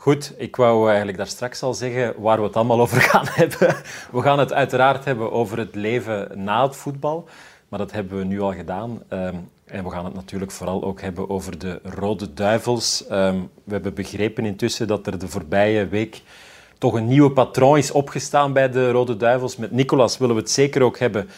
[0.00, 3.76] Goed, ik wou eigenlijk daar straks al zeggen waar we het allemaal over gaan hebben.
[4.12, 7.28] We gaan het uiteraard hebben over het leven na het voetbal,
[7.68, 9.02] maar dat hebben we nu al gedaan.
[9.08, 9.34] Ehm,
[9.64, 13.06] en we gaan het natuurlijk vooral ook hebben over de Rode Duivels.
[13.06, 16.22] Ehm, we hebben begrepen intussen dat er de voorbije week
[16.78, 19.56] toch een nieuwe patroon is opgestaan bij de Rode Duivels.
[19.56, 21.28] Met Nicolas willen we het zeker ook hebben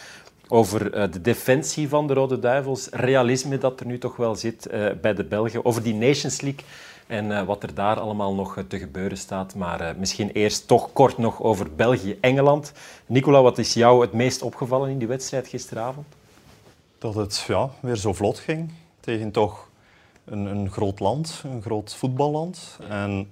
[0.47, 4.65] over eh, de defensie van de Rode Duivels, realisme dat er nu toch wel zit
[4.65, 6.65] eh, bij de Belgen, over die Nations League
[7.13, 9.55] en eh, wat er daar allemaal nog eh, te gebeuren staat.
[9.55, 12.73] Maar eh, misschien eerst toch kort nog over België-Engeland.
[13.05, 16.07] Nicola, wat is jou het meest opgevallen in die wedstrijd gisteravond?
[16.97, 19.69] dat het ja, weer zo vlot ging tegen toch
[20.25, 22.79] een, een groot land, een groot voetballand.
[22.89, 23.31] En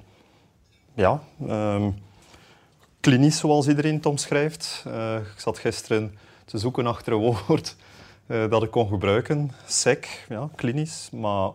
[0.94, 1.92] ja, ehm,
[3.00, 4.84] klinisch zoals iedereen het omschrijft.
[5.36, 7.76] Ik zat gisteren te zoeken achter een woord
[8.28, 9.52] dat ik kon gebruiken.
[9.66, 11.50] Sec, ja, klinisch, maar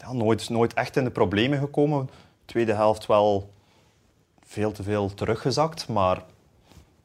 [0.00, 2.10] ja, nooit, nooit echt in de problemen gekomen.
[2.44, 3.50] Tweede helft wel
[4.46, 5.88] veel te veel teruggezakt.
[5.88, 6.22] Maar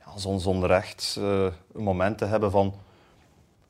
[0.06, 2.74] ja, zon- zonder echt eh, een moment te hebben van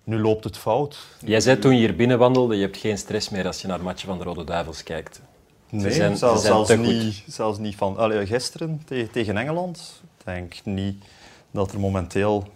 [0.03, 0.97] nu loopt het fout.
[1.19, 3.81] Jij zei toen je hier binnen wandelde, je hebt geen stress meer als je naar
[3.83, 5.21] matchen van de Rode Duivels kijkt.
[5.69, 6.85] Nee, zijn- zelfs, ze zijn zelfs, te goed.
[7.03, 10.01] niet, zelfs niet van allee, gisteren te- tegen Engeland.
[10.19, 11.03] Ik denk niet
[11.51, 12.47] dat er momenteel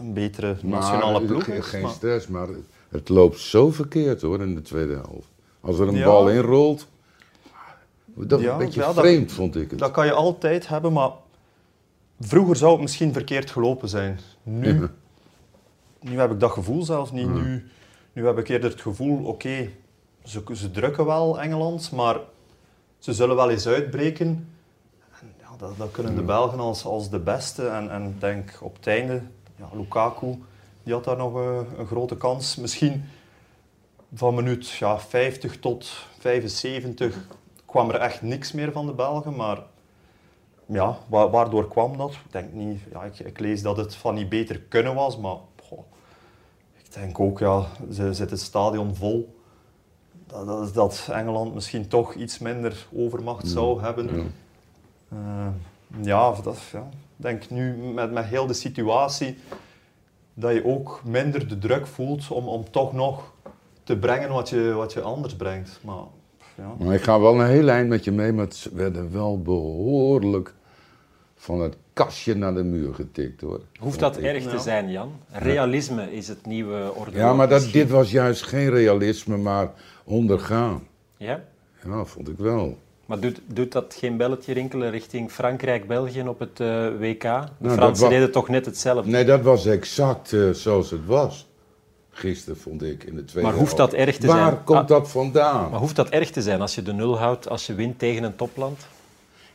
[0.00, 1.66] een betere nationale Maar, ploeg is.
[1.66, 2.58] Geen maar- stress, maar het,
[2.88, 5.28] het loopt zo verkeerd hoor in de tweede helft.
[5.68, 6.04] Als er een Ja.
[6.04, 6.86] bal inrolt,
[8.04, 9.78] dat Ja, een beetje ja, dat- vreemd vond ik het.
[9.78, 11.10] Dat kan je altijd hebben, maar
[12.20, 14.18] vroeger zou het misschien verkeerd gelopen zijn.
[14.42, 14.90] Nu, Ja.
[16.00, 17.28] nu heb ik dat gevoel zelfs niet.
[17.34, 17.68] Nu,
[18.12, 19.70] nu heb ik eerder het gevoel, oké,
[20.24, 22.16] ze, ze drukken wel Engeland, maar
[22.98, 24.48] ze zullen wel eens uitbreken.
[25.20, 27.66] En ja, dat, dat kunnen de Belgen als, als de beste.
[27.66, 29.22] En, en denk op het einde,
[29.56, 30.42] ja, Lukaku,
[30.82, 32.56] die had daar nog eh, een grote kans.
[32.56, 33.04] Misschien
[34.14, 37.26] van minuut ja, 50 tot 75
[37.66, 39.58] kwam er echt niks meer van de Belgen, maar
[40.66, 42.12] ja, wa- waardoor kwam dat?
[42.12, 45.36] Ik denk niet, ja, ik, ik lees dat het van niet beter kunnen was, maar
[45.62, 45.78] goh,
[46.76, 49.36] ik denk ook, ja, ze zit het stadion vol.
[50.26, 54.16] Dat, dat, dat Engeland misschien toch iets minder overmacht zou hebben.
[54.16, 54.24] Ja.
[55.08, 55.48] Eh,
[56.04, 59.38] ja, dat, ja, ik denk nu met, met heel de situatie
[60.34, 63.32] dat je ook minder de druk voelt om, om toch nog
[63.88, 65.80] te brengen wat je, wat je anders brengt.
[65.84, 66.04] Maar,
[66.54, 66.74] ja.
[66.78, 70.54] Maar ik ga wel een heel eind met je mee, maar het werden wel behoorlijk
[71.36, 73.60] van het kastje naar de muur getikt hoor.
[73.78, 74.24] Hoeft dat ik.
[74.24, 75.12] erg te zijn, Jan?
[75.30, 77.16] Realisme is het nieuwe orde.
[77.16, 79.70] Ja, maar dat, dit was juist geen realisme, maar
[80.04, 80.82] ondergaan.
[81.16, 81.44] Ja?
[81.84, 82.78] Ja, vond ik wel.
[83.06, 87.22] Maar doet, doet dat geen belletje rinkelen richting Frankrijk-België op het eh, WK?
[87.22, 89.10] De dat Fransen deden toch net hetzelfde?
[89.10, 91.47] Nee, dat was exact eh, zoals het was.
[92.18, 94.64] Gisteren vond ik in de tweede Maar hoeft dat erg te Waar zijn?
[94.64, 94.86] komt Ah.
[94.88, 95.70] dat vandaan?
[95.70, 98.22] Maar hoeft dat erg te zijn als je de nul houdt als je wint tegen
[98.22, 98.86] een topland?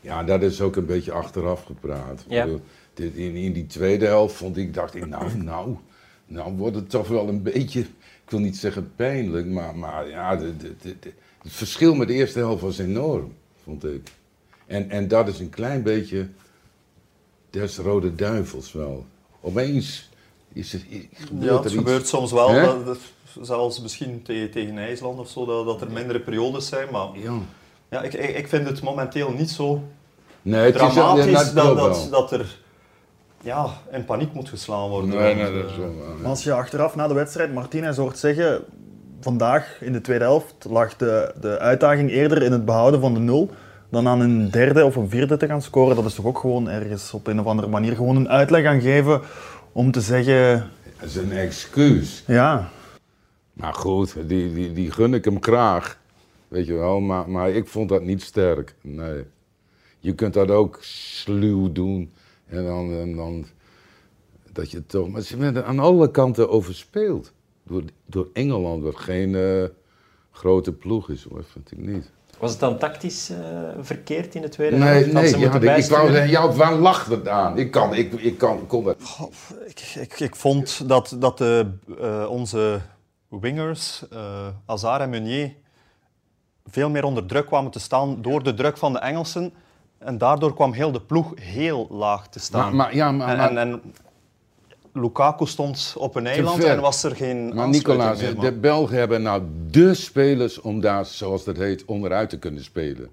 [0.02, 2.26] Ja, dat is ook een beetje achteraf gepraat.
[2.28, 2.48] Ja.
[2.96, 5.78] In, in die tweede helft vond ik, dacht ik, nou, nou,
[6.26, 10.36] nou wordt het toch wel een beetje, ik wil niet zeggen pijnlijk, maar, maar ja,
[10.36, 14.12] de, de, de- de- het verschil met de eerste helft was enorm, vond ik.
[14.66, 16.28] En, en dat is een klein beetje
[17.50, 19.06] des rode duivels wel.
[19.42, 20.10] Opeens
[20.54, 20.80] is er,
[21.14, 21.74] gebeurt Ja, er het iets.
[21.74, 22.98] gebeurt soms wel, dat, dat-
[23.42, 26.88] zelfs misschien te- tegen IJsland of zo, dat, dat er mindere periodes zijn.
[26.92, 27.34] Maar Ja.
[27.90, 29.82] ja, ik, ik ik vind het momenteel niet zo
[30.42, 32.58] Nee, het is dramatisch ja, dat dat, dat, er
[33.42, 35.10] ja, in paniek moet geslaan worden.
[35.10, 36.28] Nee, nee, dat is eh, wel ja.
[36.30, 38.64] Als je achteraf na de wedstrijd Martinez hoort zeggen,
[39.22, 43.20] vandaag in de tweede helft lag de, de uitdaging eerder in het behouden van de
[43.20, 43.50] nul
[43.90, 45.96] dan aan een derde of een vierde te gaan scoren.
[45.96, 48.82] Dat is toch ook gewoon ergens op een of andere manier gewoon een uitleg aan
[48.82, 49.22] geven
[49.74, 52.24] om te zeggen, Dat is een excuus.
[52.28, 52.70] ja,
[53.54, 56.00] Maar goed, die, die, die gun ik hem graag.
[56.48, 58.76] Weet je wel, maar, maar ik vond dat niet sterk.
[58.82, 59.24] Nee.
[60.00, 62.12] Je kunt dat ook sluw doen.
[62.46, 63.46] En dan, en dan
[64.52, 65.10] dat je toch.
[65.10, 67.34] Maar ze werden aan alle kanten overspeeld.
[67.64, 69.64] Door, door Engeland, wat geen eh,
[70.32, 72.12] grote ploeg is, hoor, vind ik niet.
[72.44, 73.38] Was het dan tactisch eh,
[73.80, 75.14] verkeerd in de tweede Nee, helft?
[75.14, 77.58] Nee, ze ja, moeten ik, ik wou zeggen, ja, waar lag het aan?
[77.58, 78.98] Ik, kan, ik, ik kan, kon dat.
[79.66, 82.80] Ik, ik, ik vond dat, dat de, eh, onze
[83.28, 85.54] wingers, eh Hazard en Meunier,
[86.66, 89.54] veel meer onder druk kwamen te staan door de druk van de Engelsen.
[89.98, 92.62] En daardoor kwam heel de ploeg heel laag te staan.
[92.62, 93.82] Maar, maar, ja, maar, en, maar, en, en
[94.94, 98.52] Lukaku stond op een eiland en was er geen maar Nicolaas, meer, de.
[98.52, 103.12] Belgen hebben nou de spelers om daar, zoals dat heet, onderuit te kunnen spelen.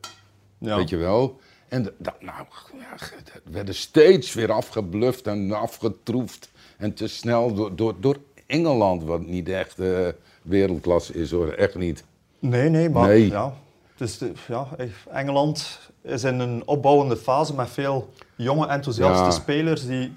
[0.59, 0.77] Ja.
[0.77, 1.40] Weet je wel?
[1.69, 2.37] En dat, nou,
[2.79, 6.51] ja, dat werden steeds weer afgebluft en afgetroefd.
[6.77, 8.16] En te snel door, door, door
[8.47, 10.09] Engeland, wat niet echt eh,
[10.43, 12.05] wereldklasse is hoor, echt niet.
[12.38, 13.29] Nee, nee, maar Nee.
[13.29, 13.55] Ja,
[13.97, 14.69] dus de, ja,
[15.11, 19.31] Engeland is in een opbouwende fase met veel jonge, enthousiaste Ja.
[19.31, 20.12] spelers die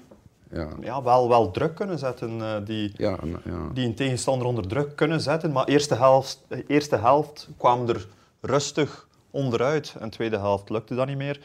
[0.54, 2.42] Ja, ja, wel, wel druk kunnen zetten.
[2.42, 3.18] eh, die, ja,
[3.72, 5.52] die een tegenstander onder druk kunnen zetten.
[5.52, 8.06] Maar eerste helft, eh, eerste helft kwamen er
[8.40, 9.94] rustig onderuit.
[9.98, 11.40] En tweede helft lukte dat niet meer.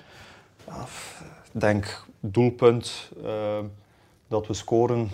[1.54, 3.60] Ik denk doelpunt eh,
[4.28, 5.10] dat we scoren.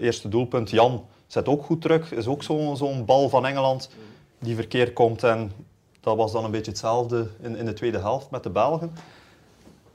[0.00, 0.70] eerste doelpunt.
[0.70, 2.12] Jan zet ook goed terug.
[2.12, 3.90] Is ook zo'n zo'n bal van Engeland
[4.38, 5.22] die verkeerd komt.
[5.22, 5.52] En
[6.00, 8.92] dat was dan een beetje hetzelfde in, in de tweede helft met de Belgen.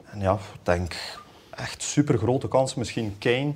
[0.05, 0.95] En ja, ik denk
[1.55, 2.75] echt super grote kans.
[2.75, 3.51] Misschien Kane.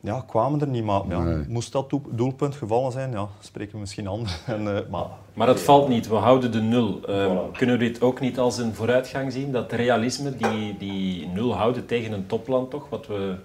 [0.00, 1.44] Ja, kwamen er niet, maar ja, Nee.
[1.48, 4.38] moest dat doel- doelpunt gevallen zijn, ja, spreken we misschien anders.
[4.46, 7.00] En, eh, maar Maar dat valt niet, we houden de nul.
[7.08, 9.52] Eh, Kunnen we dit ook niet als een vooruitgang zien?
[9.52, 13.36] Dat realisme, die, die nul houden tegen een topland toch, wat we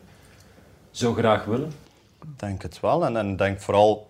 [0.92, 1.72] zo graag willen?
[2.22, 3.06] ik denk het wel.
[3.06, 4.08] En en ik denk vooral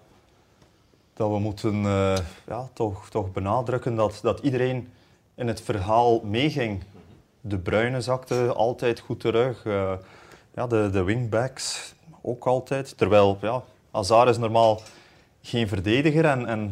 [1.14, 2.16] dat we moeten eh,
[2.48, 4.90] ja, toch, toch benadrukken dat, dat iedereen
[5.36, 6.84] in het verhaal meeging.
[7.42, 9.66] De Bruyne zakte altijd goed terug.
[9.66, 9.94] Uh,
[10.56, 12.98] ja, de, de wingbacks ook altijd.
[12.98, 14.82] Terwijl ja, Hazard is normaal
[15.42, 16.66] geen verdediger en, en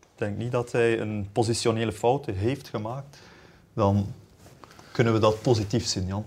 [0.00, 3.18] ik denk niet dat hij een positionele fout heeft gemaakt.
[3.72, 4.06] Dan
[4.92, 6.24] kunnen we dat positief zien, Jan.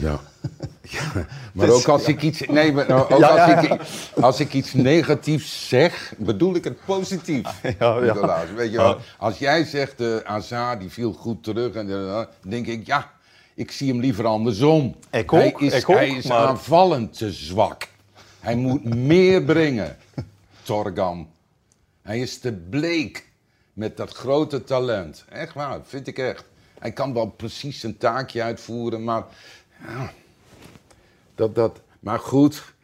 [0.00, 0.20] Ja.
[0.82, 1.26] ja.
[1.52, 2.46] Maar ook als ik iets.
[2.46, 3.80] Nee, maar ook als, ik,
[4.20, 7.62] als ik iets negatiefs zeg, bedoel ik het positief.
[7.78, 8.44] Ja, ja.
[8.54, 8.98] Weet je wel?
[9.18, 13.10] Als jij zegt, uh, Azar die viel goed terug, en dan denk ik, ja,
[13.54, 14.96] ik zie hem liever andersom.
[15.10, 17.88] Ik ook, hij is, ik ook, hij is aanvallend te zwak.
[18.40, 19.96] Hij moet meer brengen,
[20.62, 21.28] Torgan.
[22.02, 23.28] Hij is te bleek
[23.72, 25.24] met dat grote talent.
[25.28, 26.44] Echt waar, vind ik echt.
[26.78, 29.24] Hij kan wel precies zijn taakje uitvoeren, maar
[29.86, 30.12] ja,
[31.34, 32.74] dat, dat, maar goed,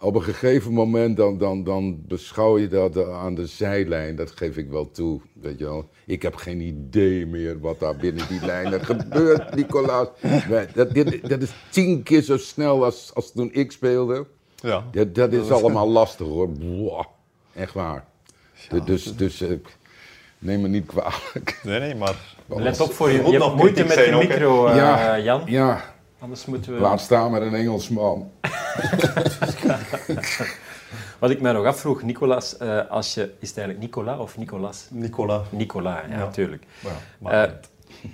[0.00, 4.16] op een gegeven moment dan, dan, dan beschouw je dat aan de zijlijn.
[4.16, 5.88] Dat geef ik wel toe, weet je wel.
[6.06, 10.08] Ik heb geen idee meer wat daar binnen die lijnen gebeurt, Nicolaas.
[10.74, 14.26] Dat, dat is tien keer zo snel als, als toen ik speelde.
[14.54, 14.84] Ja.
[14.92, 16.48] Dat, dat is allemaal lastig hoor.
[17.54, 18.04] echt waar.
[18.84, 19.58] dus, dus uh,
[20.38, 21.60] neem me niet kwalijk.
[21.62, 22.34] Nee, nee, maar...
[22.46, 23.30] Let op voor je.
[23.30, 25.42] Je hebt moeite met de micro, uh, ja, Jan.
[25.46, 26.80] Ja, Anders moeten we...
[26.80, 28.30] Laat staan met een Engelsman.
[31.18, 34.86] Wat ik mij nog afvroeg, Nicolas, uh, als je, is het eigenlijk Nicola of Nicolas?
[34.90, 35.42] Nicola.
[35.50, 36.64] Nicola, ja, natuurlijk.
[37.20, 37.52] Ja, uh,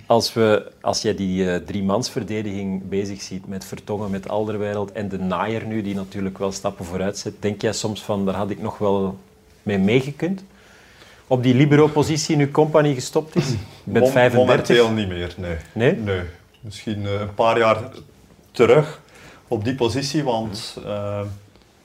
[0.05, 5.19] als, we, als jij die uh, driemansverdediging bezig ziet met Vertongen, met Alderwereld en de
[5.19, 8.61] naaier nu, die natuurlijk wel stappen vooruit zet, denk jij soms van, daar had ik
[8.61, 9.17] nog wel
[9.63, 10.43] mee meegekund?
[11.27, 13.49] Op die libero-positie nu Company gestopt is?
[13.83, 14.33] Je bent 35.
[14.33, 15.57] Momenteel niet meer, nee.
[15.73, 15.95] Nee?
[15.95, 16.23] Nee
[16.63, 17.83] misschien eh, een paar jaar
[18.51, 19.01] terug
[19.47, 20.77] op die positie, want...
[20.85, 21.21] Uh,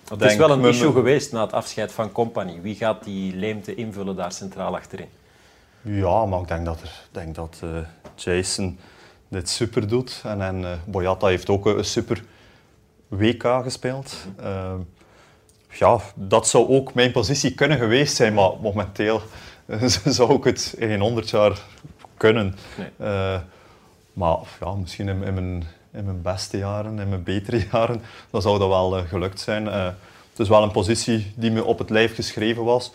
[0.08, 2.60] het is wel een issue geweest na het afscheid van Company.
[2.60, 5.08] Wie gaat die leemte invullen daar centraal achterin?
[5.82, 7.70] Ja, maar ik denk dat, er, denk dat uh,
[8.14, 8.78] Jason
[9.28, 10.20] dit super doet.
[10.24, 12.24] En, en uh, Boyata heeft ook een super
[13.08, 14.16] WK gespeeld.
[14.40, 14.72] Uh,
[15.70, 19.22] ja, dat zou ook mijn positie kunnen geweest zijn, maar momenteel
[20.04, 21.58] zou ik het in 100 jaar
[22.16, 22.56] kunnen.
[22.76, 23.40] Nee.
[24.18, 28.42] Maar ja, misschien in, in, mijn, in mijn beste jaren, in mijn betere jaren, dan
[28.42, 29.64] zou dat wel uh, gelukt zijn.
[29.66, 29.84] Uh,
[30.30, 32.92] het is wel een positie die me op het lijf geschreven was,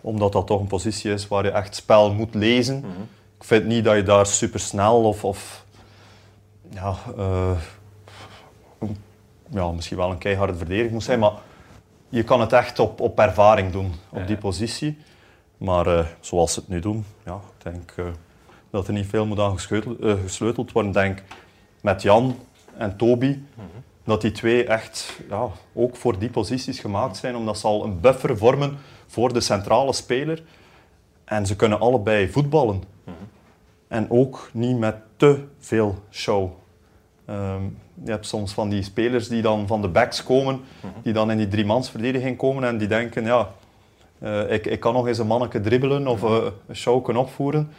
[0.00, 2.76] omdat dat toch een positie is waar je echt spel moet lezen.
[2.76, 3.08] Mm -hmm.
[3.36, 5.64] Ik vind niet dat je daar super snel of, of
[6.68, 7.58] ja, uh,
[9.50, 11.32] ja, misschien wel een keiharde verdediging moet zijn, maar
[12.08, 14.98] je kan het echt op, op ervaring doen, op die positie.
[15.56, 17.94] Maar zoals ze het nu doen, ja, ik denk
[18.74, 20.92] dat er niet veel moet aan gesleuteld, uh, gesleuteld worden.
[20.92, 21.22] denk
[21.80, 22.36] met Jan
[22.76, 23.82] en Toby, mm -hmm.
[24.04, 28.00] dat die twee echt ja, ook voor die posities gemaakt zijn, omdat ze al een
[28.00, 30.42] buffer vormen voor de centrale speler.
[31.24, 32.74] En ze kunnen allebei voetballen.
[32.74, 33.28] Mm -hmm.
[33.88, 36.50] En ook niet met te veel show.
[37.30, 41.02] Um, je hebt soms van die spelers die dan van de backs komen, mm -hmm.
[41.02, 43.52] die dan in die driemansverdediging komen en die denken, ja,
[44.22, 47.70] uh, ik, ik kan nog eens een manneke dribbelen of uh, een show kunnen opvoeren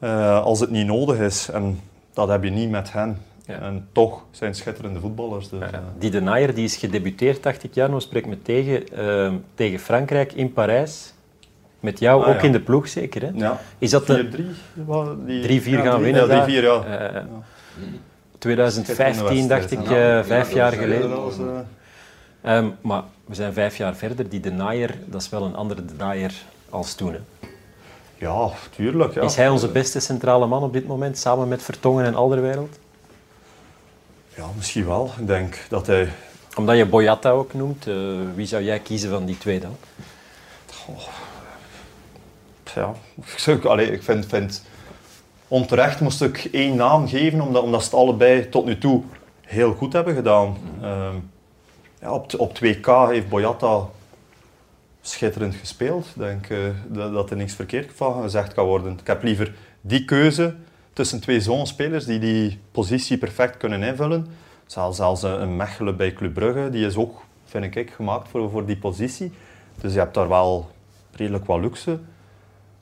[0.00, 1.48] uh, als het niet nodig is.
[1.48, 1.80] En
[2.12, 3.18] dat heb je niet met hen.
[3.46, 3.58] Ja.
[3.58, 5.48] En toch zijn schitterende voetballers.
[5.48, 9.32] Dus, ja, die De Nayer die is gedebuteerd, dacht ik, Jarno, spreek me tegen, uh,
[9.54, 11.12] tegen Frankrijk in Parijs.
[11.80, 12.42] Met jou ah, ook ja.
[12.42, 13.30] in de ploeg zeker, hè?
[13.34, 13.60] Ja.
[13.78, 14.06] Is dat 4-3?
[14.06, 14.12] 3-4
[15.82, 17.12] gaan winnen ja, 4, ja.
[17.14, 17.22] Uh,
[18.38, 19.86] 2015 dacht ik,
[20.22, 21.10] vijf jaar geleden.
[22.46, 24.28] Um, maar we zijn vijf jaar verder.
[24.28, 26.32] Die De Nayer, dat is wel een andere De Nayer
[26.70, 27.48] als toen, hè?
[28.20, 29.14] Ja, tuurlijk.
[29.14, 29.22] Ja.
[29.22, 32.78] Is hij onze beste centrale man op dit moment, samen met Vertongen en Alderwereld?
[34.36, 35.10] Ja, misschien wel.
[35.18, 36.08] Ik denk dat hij...
[36.56, 39.76] Omdat je Boyata ook noemt, uh, wie zou jij kiezen van die twee dan?
[40.86, 41.00] Oh.
[42.74, 42.94] Ja,
[43.62, 44.64] Allee, ik vind, vind...
[45.48, 49.02] Onterecht moest ik één naam geven, omdat, omdat ze het allebei tot nu toe
[49.40, 50.56] heel goed hebben gedaan.
[50.78, 50.84] Mm.
[50.84, 51.08] Uh,
[52.00, 53.88] ja, op, op 2K heeft Boyata
[55.00, 56.06] schitterend gespeeld.
[56.06, 56.58] Ik denk uh,
[56.88, 58.98] dat, dat, er niks verkeerd van gezegd kan worden.
[59.00, 60.54] Ik heb liever die keuze
[60.92, 64.26] tussen twee zo'n spelers die die positie perfect kunnen invullen.
[64.66, 68.66] Zelfs, zelfs een Mechelen bij Club Brugge, die is ook, vind ik, gemaakt voor, voor
[68.66, 69.32] die positie.
[69.80, 70.70] Dus je hebt daar wel
[71.12, 71.98] redelijk wat luxe.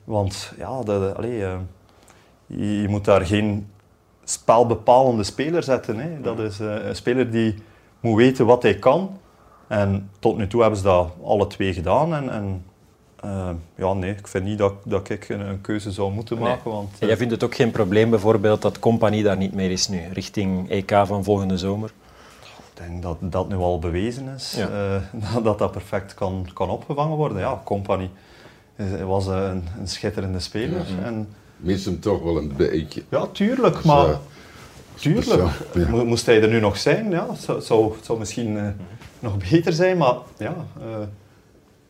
[0.03, 1.57] Want ja, de, allee, uh,
[2.45, 3.67] je, je, moet daar geen
[4.23, 5.99] spelbepalende speler zetten.
[5.99, 6.21] Hè.
[6.21, 7.55] Dat is uh, een speler die
[7.99, 9.19] moet weten wat hij kan
[9.69, 12.13] en tot nu toe hebben ze dat alle twee gedaan.
[12.13, 12.63] En, en
[13.25, 16.71] uh, ja, nee, ik vind niet dat, dat ik een, een keuze zou moeten maken.
[16.71, 19.87] Want, uh, jij vindt het ook geen probleem bijvoorbeeld dat Compagnie daar niet meer is
[19.87, 21.91] nu, richting EK van volgende zomer?
[22.41, 24.69] Ik denk dat dat nu al bewezen is, ja.
[25.13, 27.39] uh, dat dat perfect kan, kan opgevangen worden.
[27.39, 28.09] Ja, Compagnie
[29.05, 30.85] was een, een schitterende speler.
[30.99, 31.05] Ja.
[31.05, 31.27] En,
[31.57, 33.03] Mis hem toch wel een beetje.
[33.09, 34.17] Ja, tuurlijk, maar...
[34.99, 35.41] Tuurlijk.
[35.73, 35.87] Ja.
[36.03, 38.63] Moest hij er nu nog zijn, ja, het zou, zou, het zou misschien eh,
[39.19, 39.97] nog beter zijn.
[39.97, 41.01] Maar ja, eh,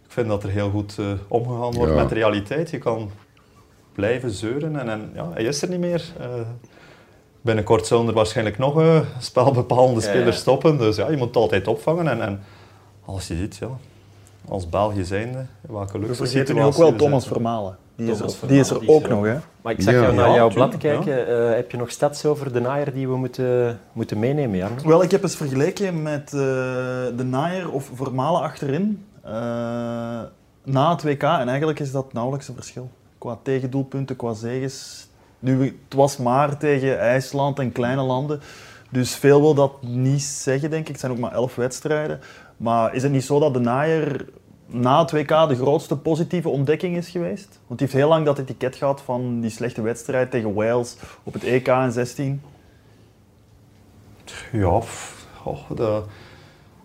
[0.05, 1.99] ik vind dat er heel goed eh, omgegaan wordt Ja.
[1.99, 2.69] met de realiteit.
[2.69, 3.11] Je kan
[3.93, 6.03] blijven zeuren en, en ja, hij is er niet meer.
[6.19, 6.25] Eh,
[7.41, 10.41] binnenkort zullen er waarschijnlijk nog spelbepalende Ja, spelers ja.
[10.41, 10.77] stoppen.
[10.77, 12.07] Dus ja, je moet het altijd opvangen.
[12.07, 12.43] En, en
[13.05, 13.69] als je ziet, ja,
[14.47, 17.41] als België zijnde, welke We luxe vergeten nu ook situatie wel we Thomas zitten.
[17.41, 17.77] Vermalen.
[17.99, 19.37] Die is er, die is er Vermalen, die ook nog, hè?
[19.61, 20.01] Maar ik zag Ja.
[20.01, 21.27] jou naar Ja, jouw blad kijken.
[21.27, 24.71] Eh, heb je nog stats over de naaier die we moeten, moeten meenemen, Jan?
[24.85, 26.39] Wel, ik heb eens vergeleken met eh,
[27.17, 29.31] de naaier of Vermalen achterin eh,
[30.63, 31.23] na het WK.
[31.23, 32.89] En eigenlijk is dat nauwelijks een verschil.
[33.17, 35.07] Qua tegendoelpunten, qua zegens.
[35.39, 38.39] Nu, het was maar tegen IJsland en kleine landen.
[38.89, 40.87] Dus veel wil dat niet zeggen, denk ik.
[40.91, 42.19] Het zijn ook maar elf wedstrijden.
[42.57, 44.25] Maar is het niet zo dat de naaier
[44.69, 47.59] na het WK de grootste positieve ontdekking is geweest?
[47.67, 51.33] Want die heeft heel lang dat etiket gehad van die slechte wedstrijd tegen Wales op
[51.33, 52.41] het EK in 16.
[54.51, 56.05] Ja, pff, goh, dat,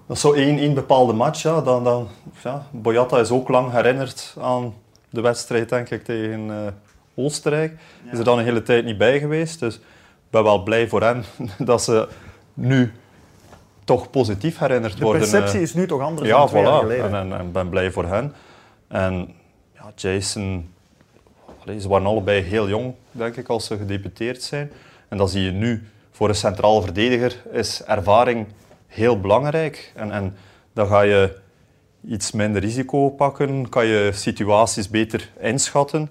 [0.09, 1.43] is zo één, één bepaalde match.
[1.43, 1.61] Ja.
[1.61, 2.09] Dan, dan,
[2.43, 2.67] ja.
[2.71, 4.75] Boyata is ook lang herinnerd aan
[5.11, 6.73] de wedstrijd denk ik, tegen eh,
[7.15, 7.81] Oostenrijk.
[8.13, 9.61] Is er dan een hele tijd niet bij geweest.
[9.61, 11.25] Dus ik ben wel blij voor hen
[11.59, 12.09] dat ze
[12.55, 12.93] nu
[13.85, 15.21] toch positief herinnerd De worden.
[15.21, 15.63] perceptie eh.
[15.63, 16.83] is nu toch anders Ja, dan twee jaar voilà.
[16.83, 17.05] geleden.
[17.07, 18.33] En, en, en ik ben blij voor hen.
[18.89, 19.35] En
[19.75, 20.73] ja, Jason,
[21.65, 24.71] allee, ze waren allebei heel jong, denk ik, als ze gedeputeerd zijn.
[25.09, 25.89] En dat zie je nu.
[26.11, 28.47] Voor een centrale verdediger is ervaring
[28.87, 29.93] heel belangrijk.
[29.95, 30.37] En, en
[30.73, 31.37] dan ga je
[32.09, 36.11] iets minder risico pakken, kan je situaties beter inschatten.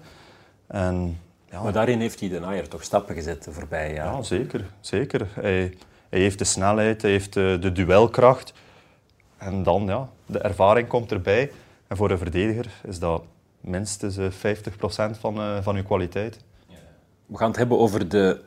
[0.66, 1.18] En,
[1.50, 4.12] ja, Maar daarin heeft hij de naaier toch stappen gezet de voorbije jaren.
[4.16, 4.64] ja, zeker.
[4.80, 5.26] zeker.
[5.40, 5.74] Hij,
[6.14, 8.52] hij heeft de snelheid, hij heeft de, de duelkracht.
[9.36, 11.50] En dan, ja, de ervaring komt erbij.
[11.86, 13.22] En voor een verdediger is dat
[13.60, 16.38] minstens eh, 50% van, eh, van uw kwaliteit.
[17.26, 18.40] We gaan het hebben over de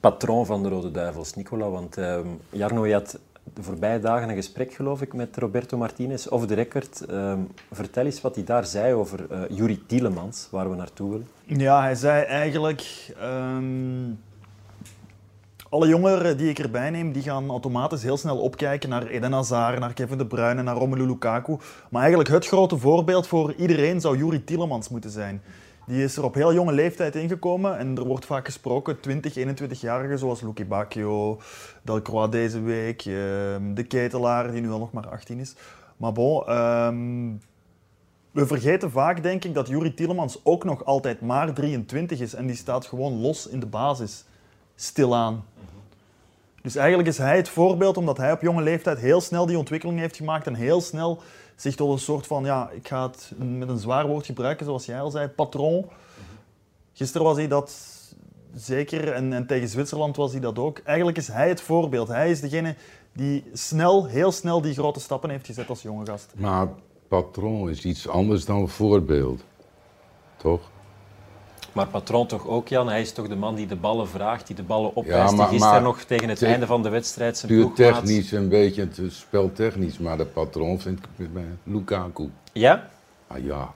[0.00, 1.68] patroon van de Rode Duivels, Nicola.
[1.68, 3.18] Want ehm, Jarno, je had
[3.54, 7.00] de voorbije dagen een gesprek, geloof ik, met Roberto Martinez, off the record.
[7.00, 7.38] Ehm,
[7.72, 11.28] vertel eens wat hij daar zei over eh Juri Tielemans, waar we naartoe willen.
[11.44, 13.12] Ja, hij zei eigenlijk...
[13.20, 14.10] ehm,
[15.74, 19.78] alle jongeren die ik erbij neem, die gaan automatisch heel snel opkijken naar Eden Hazard,
[19.78, 21.56] naar Kevin De Bruyne, naar Romelu Lukaku.
[21.90, 25.42] Maar eigenlijk het grote voorbeeld voor iedereen zou Juri Tielemans moeten zijn.
[25.86, 30.18] Die is er op heel jonge leeftijd ingekomen en er wordt vaak gesproken 20, 21-jarigen
[30.18, 31.40] zoals Luki Bacchio,
[31.82, 35.54] Delcroix deze week, ehm, De Ketelaar die nu al nog maar 18 is.
[35.96, 37.32] Maar bon, ehm,
[38.30, 42.46] we vergeten vaak, denk ik, dat Juri Tielemans ook nog altijd maar 23 is en
[42.46, 44.24] die staat gewoon los in de basis,
[44.76, 45.44] stilaan.
[46.62, 49.98] Dus eigenlijk is hij het voorbeeld omdat hij op jonge leeftijd heel snel die ontwikkeling
[49.98, 51.22] heeft gemaakt en heel snel
[51.56, 54.86] zich tot een soort van, ja, ik ga het met een zwaar woord gebruiken, zoals
[54.86, 55.88] jij al zei, patroon.
[56.92, 57.72] Gisteren was hij dat
[58.54, 60.78] zeker en, en tegen Zwitserland was hij dat ook.
[60.84, 62.08] Eigenlijk is hij het voorbeeld.
[62.08, 62.74] Hij is degene
[63.12, 66.32] die snel, heel snel die grote stappen heeft gezet als jonge gast.
[66.36, 66.68] Maar
[67.08, 69.44] patroon is iets anders dan voorbeeld.
[70.36, 70.60] Toch?
[71.74, 72.88] Maar patroon toch ook, Jan?
[72.88, 75.36] Hij is toch de man die de ballen vraagt, die de ballen opeist.
[75.36, 77.94] maar- die gisteren nog tegen het te- einde van de wedstrijd zijn Puur ploegmaat...
[78.04, 82.30] technisch een beetje, het is speltechnisch, maar de patroon vind ik bij Lukaku.
[82.52, 82.88] Ja?
[83.26, 83.72] Ah ja.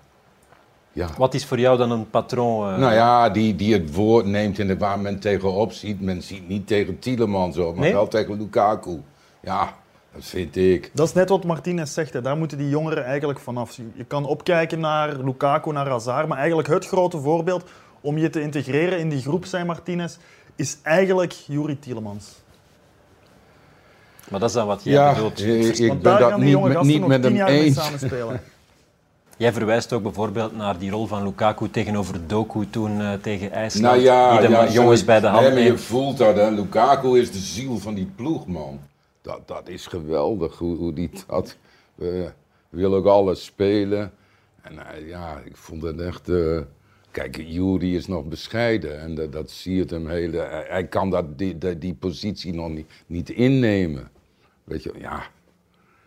[0.93, 1.09] Ja.
[1.19, 2.73] Wat is voor jou dan een patroon?
[2.73, 2.79] eh?
[2.79, 6.01] Nou ja, die, die het woord neemt en de waar men tegenop ziet.
[6.01, 7.93] Men ziet niet tegen Tielemans op, maar Nee?
[7.93, 9.01] wel tegen Lukaku.
[9.43, 9.75] Ja,
[10.15, 10.91] dat vind ik.
[10.95, 12.13] Dat is net wat Martinez zegt.
[12.13, 12.21] Hè.
[12.23, 13.77] Daar moeten die jongeren eigenlijk vanaf.
[13.77, 17.65] Je- Je kan opkijken naar Lukaku, naar Hazard, maar eigenlijk het grote voorbeeld
[18.01, 20.17] om je te integreren in die groep, zei Martinez,
[20.57, 22.27] is eigenlijk Juri Tielemans.
[24.31, 25.41] Maar dat is dan wat jij Ja, bedoelt.
[25.41, 27.35] ik, ik Want ben daar dat gaan die niet, jonge met- gasten niet nog tien
[27.35, 27.51] jaar
[28.31, 28.39] mee.
[29.37, 33.85] Jij verwijst ook bijvoorbeeld naar die rol van Lukaku tegenover Doku toen eh, tegen IJsland.
[33.87, 36.51] Nou ja, die de ja jongens bij de hand nee, maar je voelt dat, hè.
[36.51, 38.81] Lukaku is de ziel van die ploeg, man.
[39.23, 41.57] Dat, dat is geweldig, hoe, hoe die dat...
[41.95, 42.31] We
[42.69, 44.13] willen ook alles spelen.
[44.63, 46.29] En eh, ja, ik vond het echt...
[47.11, 50.65] kijk, Jury is nog bescheiden en dat, dat zie je het hem hele...
[50.69, 54.09] Hij, kan dat, die, die, die positie nog niet, niet innemen.
[54.65, 55.23] Weet je, ja.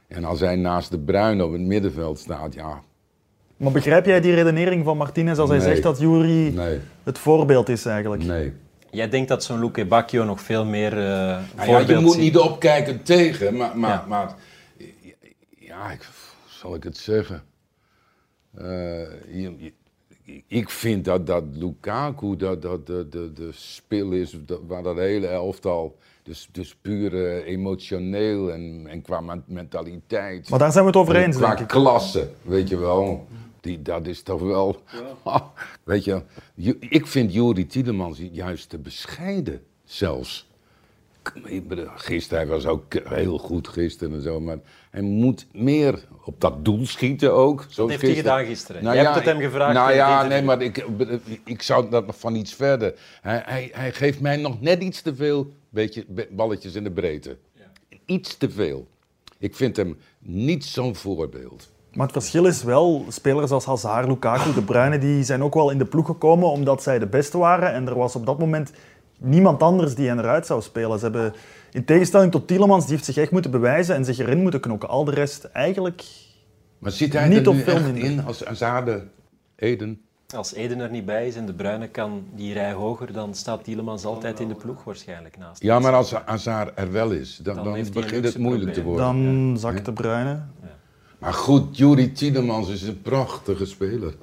[0.08, 2.82] En als hij naast de Bruin op het middenveld staat, ja...
[3.58, 5.68] Maar begrijp jij die redenering van Martinez als hij Nee.
[5.68, 8.24] zegt dat Juri Nee, het voorbeeld is eigenlijk?
[8.24, 8.54] nee.
[8.92, 12.14] Jij denkt dat zo'n Luke Bacchio nog veel meer eh Nou ja, voorbeeld je moet
[12.14, 12.22] ziet?
[12.22, 14.06] niet opkijken tegen, maar, maar, Ja.
[14.08, 14.36] maar
[15.60, 16.08] ja, ik,
[16.48, 17.44] zal ik het zeggen?
[18.54, 18.64] Eh,
[19.34, 19.74] je- je-
[20.48, 24.98] ik vind dat, dat Lukaku dat, dat de, de, de spil is dat, waar dat
[24.98, 30.50] hele elftal, dus, dus puur emotioneel en, en qua men- mentaliteit.
[30.50, 31.68] Maar daar zijn we het over eens, qua denk ik.
[31.68, 33.28] klasse, weet je wel.
[33.62, 34.82] Die, dat is toch wel.
[35.84, 36.22] weet je,
[36.80, 40.50] ik vind Juri Tielemans juist te bescheiden zelfs.
[41.96, 44.40] Gisteren, hij was ook heel goed gisteren en zo.
[44.40, 44.58] Maar
[44.90, 47.66] hij moet meer op dat doel schieten ook.
[47.76, 48.84] Wat heeft hij gedaan gisteren?
[48.84, 49.74] Nou, Je hebt het hem gevraagd.
[49.74, 50.86] Nou ja, nee, maar ik,
[51.46, 52.94] ik zou dat nog van iets verder.
[53.22, 57.38] Hij, hij, hij geeft mij nog net iets te veel beetje, balletjes in de breedte.
[57.54, 57.66] Ja.
[58.06, 58.88] Iets te veel.
[59.38, 61.70] Ik vind hem niet zo'n voorbeeld.
[61.94, 65.70] Maar het verschil is wel, spelers als Hazard, Lukaku, De Bruyne, die zijn ook wel
[65.70, 67.74] in de ploeg gekomen omdat zij de beste waren.
[67.74, 68.72] En er was op dat moment
[69.22, 71.00] niemand anders die hen eruit zou spelen.
[71.00, 71.34] Ze hebben,
[71.72, 74.90] in tegenstelling tot Tielemans, die heeft zich echt moeten bewijzen en zich erin moeten knokken.
[74.90, 76.04] Al de rest eigenlijk
[76.82, 79.08] maar zit hij niet er op veel in als Azade
[79.56, 80.02] Eden?
[80.36, 83.64] Als Eden er niet bij is en De Bruyne kan die rij hoger, dan staat
[83.64, 85.62] Tielemans altijd in de ploeg waarschijnlijk naast.
[85.62, 89.06] Ja, maar als Azar er wel is, dan, dan, dan begint het moeilijk te worden.
[89.06, 90.30] Dan zakt De Bruyne.
[90.30, 90.78] Ja.
[91.20, 94.16] Maar goed, Juri Tielemans is een prachtige speler.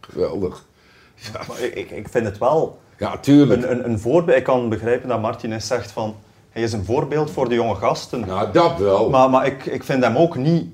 [0.00, 0.66] Geweldig.
[1.14, 1.40] Ja.
[1.48, 3.62] Maar ik, ik vind het wel ja, tuurlijk.
[3.62, 4.38] Een, een, een voorbeeld.
[4.38, 6.14] Ik kan begrijpen dat Martinez zegt van
[6.50, 8.20] hij is een voorbeeld voor de jonge gasten.
[8.20, 9.10] Nou, dat wel.
[9.10, 10.66] Maar, maar ik, ik vind hem ook niet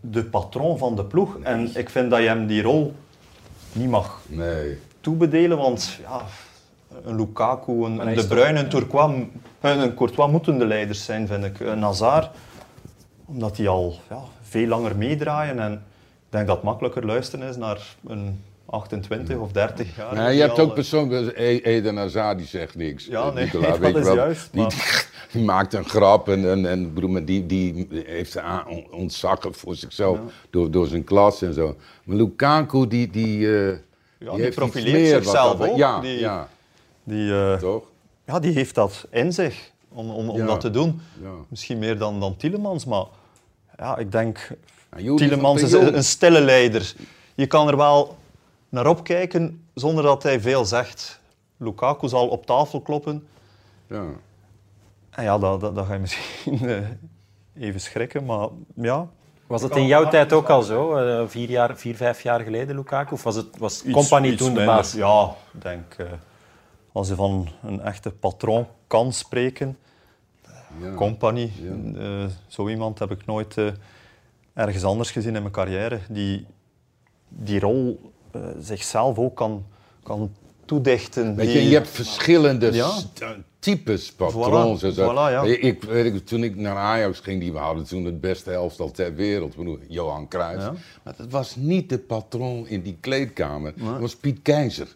[0.00, 1.38] de patroon van de ploeg.
[1.42, 2.94] En ik vind dat je hem die rol
[3.72, 4.78] niet mag nee.
[5.00, 6.22] toebedelen, want ja,
[7.04, 9.12] een Lukaku, een, een De Bruyne, een, Tourcois,
[9.60, 11.60] een Courtois moeten de leiders zijn, vind ik.
[11.60, 12.30] Een Hazard,
[13.24, 17.56] omdat die al ja, veel langer meedraaien en ik denk dat het makkelijker luisteren is
[17.56, 20.14] naar een 28 of 30 jaar.
[20.14, 23.06] Nee, je hebt ook persoonlijk, e- Eden Hazard die zegt niks.
[23.06, 24.48] Ja, nee, Nicola, dat is wel, juist.
[24.52, 24.66] Die,
[25.32, 28.40] die, maakt een grap en, en, en broer, die, die heeft
[28.90, 30.18] ontzakken voor zichzelf
[30.50, 31.76] door, door zijn klas en zo.
[32.04, 33.68] Maar Lukaku, die, die, uh,
[34.18, 35.76] ja, die, die profileert zichzelf ook.
[35.76, 36.48] Ja, die, ja.
[37.04, 37.84] Die, uh, Toch?
[38.26, 41.00] Ja, die heeft dat in zich om, om, om dat te doen.
[41.48, 43.04] Misschien meer dan, dan Tielemans, maar
[43.78, 44.48] ja, ik denk...
[44.96, 46.94] Ja, Tielemans is een, een stille leider.
[47.34, 48.18] Je kan er wel
[48.70, 51.20] naar opkijken zonder dat hij veel zegt.
[51.56, 53.26] Lukaku zal op tafel kloppen.
[53.86, 54.04] Ja.
[55.10, 56.88] En ja, dan, dan, dan ga je misschien eh,
[57.64, 59.08] even schrikken, maar ja.
[59.46, 62.76] Was het in jouw tijd ook al zo, uh, vier, jaar, vier, vijf jaar geleden,
[62.76, 63.14] Lukaku?
[63.14, 64.92] Of was het was Company toen de baas?
[64.92, 66.06] Ja, ik denk, uh,
[66.92, 69.78] als je van een echte patroon kan spreken,
[70.80, 70.94] ja.
[70.94, 71.52] Company,
[71.94, 72.28] ja.
[72.46, 73.56] zo iemand heb ik nooit
[74.54, 76.46] ergens anders gezien in mijn carrière, die
[77.28, 79.64] die rol uh, zichzelf ook kan,
[80.02, 80.30] kan
[80.64, 81.34] toedichten.
[81.34, 82.92] Weet je, je hebt verschillende ja.
[83.58, 84.84] types patrons.
[84.84, 85.42] Voilà, voilà, ja.
[85.42, 89.14] ik, ik, toen ik naar Ajax ging, die we hadden toen het beste elftal ter
[89.14, 89.54] wereld,
[89.88, 90.64] Johan Cruijff.
[90.64, 90.74] Ja.
[91.02, 93.72] Maar dat was niet de patroon in die kleedkamer.
[93.76, 94.88] Dat was Piet Keizer.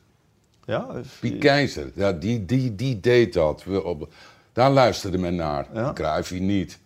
[0.65, 0.87] Ja,
[1.21, 3.65] Piet Keizer, ja, die, die, die deed dat.
[4.53, 5.67] Daar luisterde men naar.
[5.73, 6.23] Ja.
[6.31, 6.79] Niet.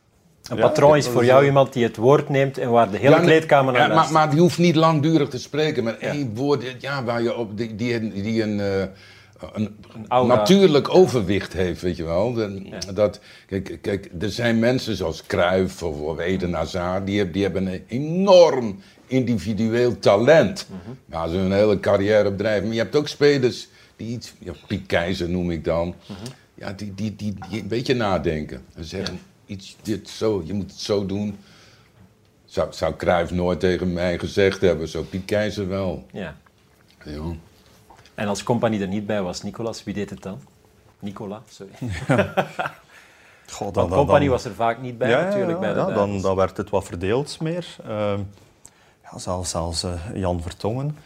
[0.49, 3.72] Een patroon is voor jou iemand die het woord neemt en waar de hele kleedkamer
[3.72, 5.84] naar ja, maar, maar, die hoeft niet langdurig te spreken.
[5.84, 8.80] Met één woord ja, waar je op, die, die, die een, uh,
[9.53, 9.76] een,
[10.09, 12.34] een natuurlijk overwicht heeft, weet je wel.
[12.94, 17.66] dat, kijk, kijk, er zijn mensen zoals Cruijff of, of Eden Hazard, die, die hebben
[17.66, 20.66] een enorm individueel talent.
[20.70, 20.99] Mm -hmm.
[21.11, 22.64] Ja, ze een hele carrière bedrijven.
[22.64, 26.16] Maar je hebt ook spelers die iets, ja, Piet Keizer noem ik dan, mm -hmm.
[26.55, 28.62] ja, die, die, die, die, een beetje nadenken.
[28.74, 31.38] En zeggen, iets, dit, zo, je moet het zo doen.
[32.44, 36.07] Zou, zou Cruijff nooit tegen mij gezegd hebben, zo Piet Keizer wel.
[36.12, 36.36] Ja.
[37.05, 37.22] ja.
[38.14, 40.40] En als compagnie er niet bij was, Nicolas, wie deed het dan?
[40.99, 41.72] Nicola, sorry.
[43.51, 45.61] God, dan, compagnie was er vaak niet bij natuurlijk.
[45.61, 47.76] bij de ja, dan, dan werd het wat verdeeld meer.
[47.86, 48.14] Uh,
[49.03, 50.96] ja, zelfs zelfs uh, Jan Vertongen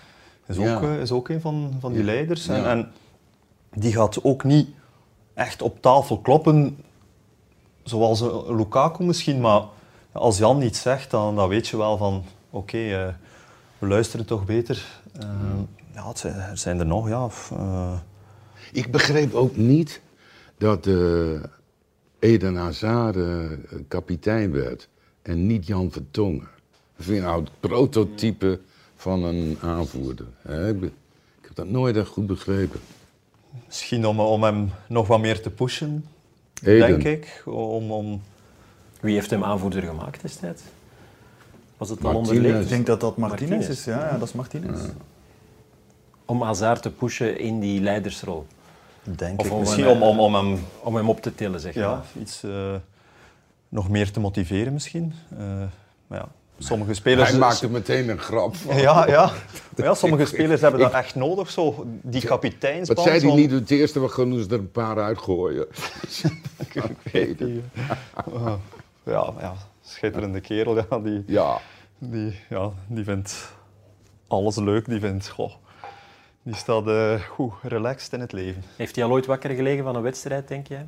[0.46, 2.48] is ook, uh, is ook een van, van die leiders.
[2.48, 2.92] En, en,
[3.74, 4.68] die gaat ook niet
[5.34, 6.84] echt op tafel kloppen
[7.82, 9.62] zoals Lukaku misschien, maar
[10.12, 12.14] als Jan niet zegt, dan, dan weet je wel van
[12.50, 13.12] oké, okay, uh,
[13.78, 14.86] we luisteren toch beter.
[15.20, 15.28] Uh,
[15.94, 17.28] ja, er zijn er nog, ja.
[17.52, 17.92] Uh...
[18.72, 20.00] Ik begreep ook niet
[20.58, 20.88] dat
[22.18, 23.16] Eden Hazard
[23.88, 24.88] kapitein werd
[25.22, 26.48] en niet Jan Vertongen.
[26.96, 28.60] Dat vind ik nou het prototype
[28.96, 30.26] van een aanvoerder.
[30.42, 30.92] Ik, ik
[31.42, 32.80] heb dat nooit echt goed begrepen.
[33.66, 36.04] Misschien om, om hem nog wat meer te pushen
[36.62, 37.42] denk ik.
[37.46, 38.22] Om, om...
[39.00, 40.62] Wie heeft hem aanvoerder gemaakt destijds?
[41.76, 42.62] Was het al onderlegd?
[42.62, 43.84] Ik denk dat dat Martinez, is.
[43.84, 44.80] Ja, ja, dat is Martinez.
[46.24, 48.46] Om Hazard te pushen in die leidersrol.
[49.02, 49.58] Denk of ik.
[49.58, 50.58] Misschien om, om, om, hem...
[50.80, 52.22] Om hem op te tillen, zeg ja, maar.
[52.22, 52.74] iets uh,
[53.68, 55.14] nog meer te motiveren misschien.
[55.32, 55.38] Uh,
[56.06, 56.28] maar ja,
[56.58, 57.30] Sommige spelers...
[57.30, 58.76] Hij maakte meteen een grap van.
[58.76, 59.30] Ja, ja.
[59.76, 62.98] Maar ja sommige spelers hebben dat echt nodig, zo, die kapiteinsband.
[62.98, 64.00] Wat zei hij niet het eerste?
[64.00, 65.66] We gaan er een paar uitgooien.
[66.74, 66.82] ik
[67.12, 67.62] weet niet.
[69.04, 70.76] Ja, ja, schitterende kerel.
[70.76, 71.60] Ja, die, ja.
[71.98, 73.52] Die, ja, die vindt
[74.28, 74.88] alles leuk.
[74.88, 75.52] Die vindt, goh,
[76.42, 78.62] die staat uh, goed relaxed in het leven.
[78.76, 80.86] Heeft hij al ooit wakker gelegen van een wedstrijd, denk jij?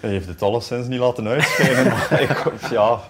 [0.00, 1.84] Hij heeft het alleszins niet laten uitschijnen.
[1.92, 3.00] maar ik, ja,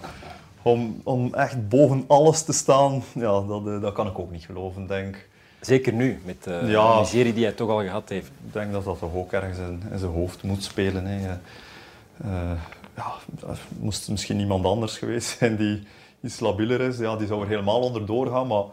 [0.67, 4.45] om, om echt boven alles te staan, ja, dat, eh, dat kan ik ook niet
[4.45, 5.29] geloven, denk.
[5.61, 6.99] Zeker nu, met de Ja.
[6.99, 8.27] miserie die hij toch al gehad heeft.
[8.27, 11.07] Ik denk dat dat toch ook ergens in, in zijn hoofd moet spelen.
[11.07, 11.29] Hè.
[11.29, 12.61] Eh,
[12.97, 13.13] ja,
[13.49, 15.83] er moest misschien iemand anders geweest zijn die
[16.21, 16.99] iets labieler is.
[16.99, 18.65] Ja, die zou er helemaal onder doorgaan, maar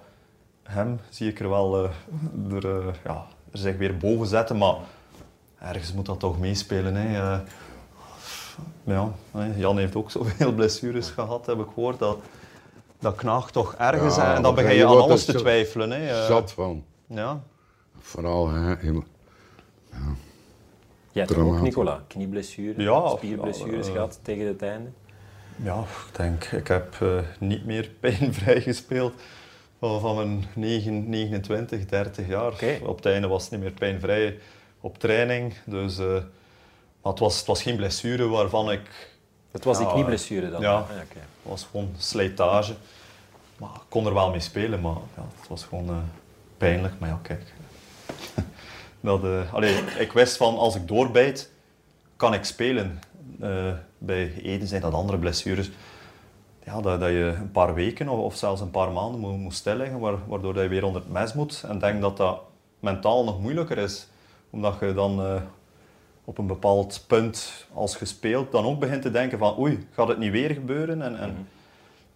[0.63, 4.57] hem zie ik er wel eh, er, eh, ja, er zich weer boven zetten.
[4.57, 4.75] Maar
[5.59, 6.95] ergens moet dat toch meespelen.
[6.95, 7.39] Hè.
[8.83, 9.13] Ja,
[9.55, 11.99] Jan heeft ook zoveel blessures gehad, heb ik gehoord.
[11.99, 12.17] Dat,
[12.99, 14.15] dat knaagt toch ergens.
[14.15, 15.91] Ja, en dan begin je je aan alles te twijfelen.
[15.91, 16.07] Hè.
[16.21, 16.83] Eh, Zat van.
[17.07, 17.41] Ja.
[17.99, 19.03] Vooral, hè, helemaal-
[21.11, 21.61] Jij ook.
[21.61, 22.03] Nicola?
[22.07, 24.89] Knieblessure, Ja, spierblessures ja, eh, gehad tegen het einde.
[25.55, 29.13] Ja, ik denk, ik heb eh, niet meer pijnvrij gespeeld
[29.79, 32.51] van, van mijn 9, 29, 30 jaar.
[32.51, 32.79] Oké.
[32.83, 34.39] Op het einde was het niet meer pijnvrij
[34.79, 35.53] op training.
[35.65, 36.15] Dus, eh,
[37.03, 39.11] maar het was, het was geen blessure waarvan ik...
[39.51, 40.61] Dat was die Ja, knieblessure dan?
[40.61, 40.73] ja.
[40.73, 41.19] Ah, oké.
[41.19, 42.73] Het was gewoon slijtage.
[43.57, 45.95] Maar ik kon er wel mee spelen, maar ja, het was gewoon eh,
[46.57, 46.93] pijnlijk.
[46.99, 47.53] Maar ja, kijk.
[48.99, 51.51] dat, allee, ik wist van, als ik doorbijt,
[52.15, 52.99] kan ik spelen.
[53.39, 55.71] Eh, bij Eden zijn dat andere blessures.
[56.65, 59.53] Ja, dat, dat je een paar weken of, of zelfs een paar maanden moet, moet
[59.53, 61.63] stilliggen, waar- waardoor dat je weer onder het mes moet.
[61.67, 62.41] En denk dat dat
[62.79, 64.07] mentaal nog moeilijker is.
[64.49, 65.41] Omdat je dan
[66.25, 70.07] op een bepaald punt, als je speelt, dan ook begint te denken van oei, gaat
[70.07, 71.01] het niet weer gebeuren?
[71.01, 71.47] En, en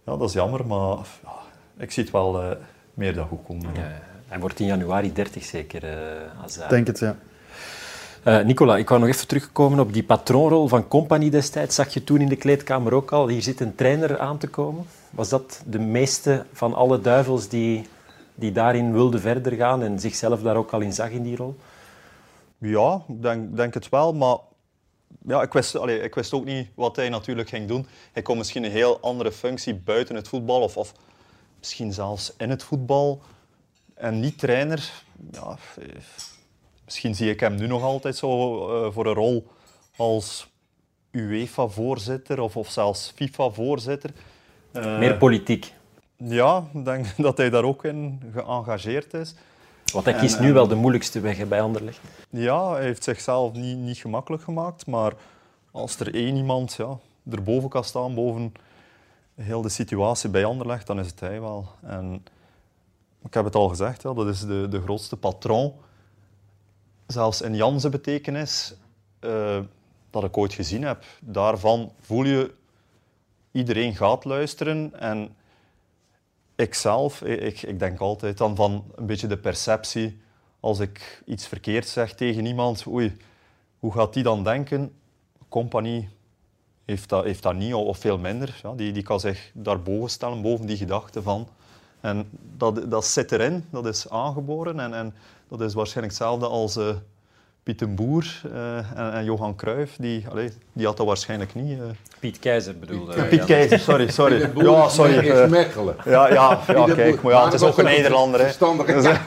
[0.04, 1.32] ja, dat is jammer, maar ja,
[1.76, 2.56] ik zie het wel eh,
[2.94, 3.74] meer dan goed komen.
[3.74, 4.00] Ja, ja.
[4.28, 6.64] hij wordt in januari 30 zeker, eh Azar.
[6.64, 7.16] Ik denk het, ja.
[8.22, 11.74] Eh, Nicola, ik wou nog even terugkomen op die patroonrol van Company destijds.
[11.74, 14.84] Zag je toen in de kleedkamer ook al, hier zit een trainer aan te komen.
[15.10, 17.88] Was dat de meeste van alle duivels die,
[18.34, 21.56] die daarin wilden verder gaan en zichzelf daar ook al in zag in die rol?
[22.58, 24.36] Ja, ik denk, denk het wel, maar
[25.26, 27.86] ja, ik, wist, allee, ik wist ook niet wat hij natuurlijk ging doen.
[28.12, 30.92] Hij kon misschien een heel andere functie buiten het voetbal of, of
[31.58, 33.22] misschien zelfs in het voetbal
[33.94, 34.92] en niet trainer.
[35.30, 35.84] Ja, eh,
[36.84, 39.46] misschien zie ik hem nu nog altijd zo eh, voor een rol
[39.96, 40.48] als
[41.10, 44.10] UEFA-voorzitter of, of zelfs FIFA-voorzitter.
[44.72, 45.72] Eh, Meer politiek.
[46.16, 49.34] ja, ik denk dat hij daar ook in geëngageerd is.
[49.92, 52.00] Want hij en, kiest nu en- wel de moeilijkste weg hè, bij Anderlecht.
[52.30, 55.12] Ja, hij heeft zichzelf niet, niet gemakkelijk gemaakt, maar
[55.70, 56.98] als er één iemand ja,
[57.30, 58.52] erboven kan staan, boven
[59.34, 61.68] heel de situatie bij Anderlecht, dan is het hij wel.
[61.82, 62.24] En
[63.24, 65.72] ik heb het al gezegd, ja, dat is de, de grootste patroon.
[67.06, 68.74] Zelfs in Janse betekenis,
[69.18, 69.58] eh,
[70.10, 71.04] dat ik ooit gezien heb.
[71.20, 72.54] Daarvan voel je,
[73.52, 75.36] iedereen gaat luisteren en
[76.58, 80.20] ikzelf, ik, ik denk altijd dan van een beetje de perceptie
[80.60, 83.16] als ik iets verkeerd zeg tegen iemand, oei,
[83.78, 84.92] hoe gaat die dan denken?
[85.48, 86.08] Compagnie
[86.84, 88.60] heeft dat, heeft dat niet of veel minder.
[88.62, 91.48] Ja, die, die kan zich daarboven stellen, boven die gedachte van.
[92.00, 94.80] En dat, dat zit erin, dat is aangeboren.
[94.80, 95.14] En, en
[95.48, 96.96] dat is waarschijnlijk hetzelfde als eh
[97.68, 99.96] Piet den Boer eh, en, en Johan Cruijff.
[99.98, 101.78] Die, allee, die had dat waarschijnlijk niet.
[101.78, 101.84] eh.
[102.20, 103.44] Piet Keizer bedoelde Piet ja.
[103.44, 104.10] Keizer, sorry.
[104.10, 104.38] sorry.
[104.38, 105.14] De boer Ja, sorry.
[105.18, 105.96] is eh, Mechelen.
[106.04, 108.40] ja, ja, ja de kijk, maar ja, het is ook een Nederlander.
[108.40, 108.44] Hè.
[108.46, 108.92] Verstandige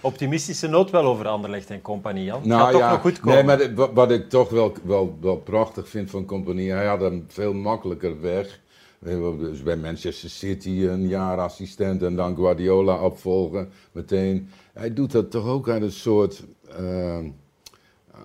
[0.00, 2.40] Optimistische noot wel over Anderlecht en compagnie, Jan.
[2.44, 3.34] Nou Gaat toch ja, nog goed komen?
[3.34, 6.86] Nee, maar de- wat, wat ik toch wel, wel, wel prachtig vind van Compagnie, hij
[6.86, 8.60] had een veel makkelijker weg.
[9.00, 14.48] Dus bij Manchester City een jaar assistent en dan Guardiola opvolgen meteen.
[14.72, 16.42] Hij doet dat toch ook uit een soort
[16.78, 17.18] eh,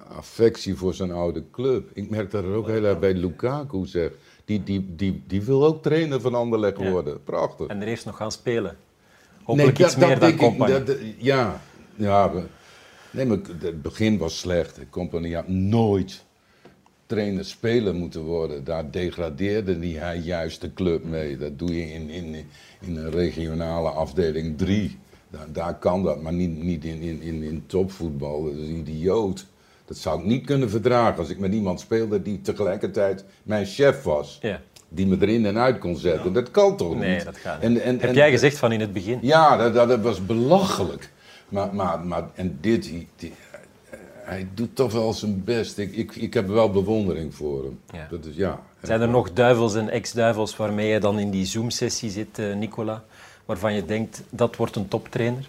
[0.07, 1.89] affectie voor zijn oude club.
[1.93, 4.11] Ik merk dat er ook heel erg bij Lukaku zeg.
[4.45, 6.91] Die, die, die, die wil ook trainer van Anderlecht Ja.
[6.91, 7.24] worden.
[7.24, 7.67] Prachtig.
[7.67, 8.78] En er eerst nog gaan spelen.
[9.43, 11.61] Hopelijk iets dat meer dan ik- dat- ja,
[11.95, 12.32] ja.
[13.11, 14.80] Nee, maar het begin was slecht.
[14.89, 16.26] Compagnie had nooit
[17.12, 18.64] trainer speler moeten worden.
[18.64, 21.38] Daar degradeerde die hij juist de club mee.
[21.38, 22.36] Dat doe je in, in,
[22.82, 24.97] in een regionale afdeling 3.
[25.30, 28.43] Daar, daar kan dat, maar niet, niet in, in, in, in topvoetbal.
[28.43, 29.45] Dat is een idioot.
[29.86, 34.03] Dat zou ik niet kunnen verdragen als ik met iemand speelde die tegelijkertijd mijn chef
[34.03, 34.38] was.
[34.41, 34.62] Ja.
[34.89, 36.34] Die me erin en uit kon zetten.
[36.34, 37.26] Dat kan toch Nee, niet?
[37.26, 37.80] dat gaat niet.
[37.80, 39.20] en- Heb en- jij gezegd van in het begin?
[39.22, 41.09] ja, dat, dat, dat was belachelijk.
[41.49, 42.84] Maar, maar, maar en dit,
[43.16, 43.34] die-
[44.24, 45.78] hij doet toch wel zijn best.
[45.78, 47.80] Ik, ik, ik heb wel bewondering voor hem.
[47.93, 48.07] Ja.
[48.09, 48.59] Dat is, ja.
[48.82, 53.03] Zijn er nog duivels en ex-duivels waarmee je dan in die Zoom-sessie zit, eh, Nicola?
[53.45, 55.47] Waarvan je denkt, dat wordt een toptrainer?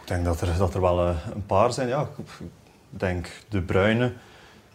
[0.00, 1.88] Ik denk dat er, dat er wel eh, een paar zijn.
[1.88, 2.48] Ja, ik
[2.88, 4.12] denk De Bruyne,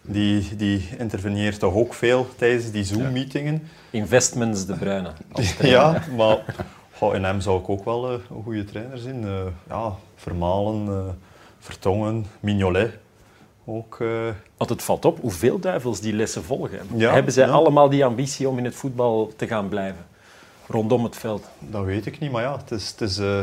[0.02, 3.68] die, die interveneert toch ook veel tijdens die Zoom-meetingen.
[3.90, 5.12] Investments de Bruyne.
[5.62, 6.56] Ja, maar
[6.98, 9.24] goh, in hem zou ik ook wel eh, een goede trainer zien.
[9.24, 11.14] Eh, ja, Vermalen, eh,
[11.68, 12.94] Vertongen, Mignolet.
[13.66, 13.98] ook...
[14.02, 14.08] eh,
[14.58, 16.80] Want het valt op hoeveel duivels die lessen volgen.
[16.96, 17.52] Ja, Hebben zij ja.
[17.52, 20.06] allemaal die ambitie om in het voetbal te gaan blijven?
[20.68, 21.46] Rondom het veld.
[21.60, 22.90] Dat weet ik niet, maar ja, het is...
[22.90, 23.40] Het is eh,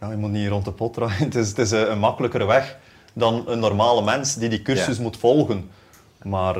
[0.00, 1.24] ja, je moet niet rond de pot draaien.
[1.24, 2.78] Het is, het is eh, een makkelijkere weg
[3.12, 5.70] dan een normale mens die die cursus moet volgen.
[6.22, 6.58] Maar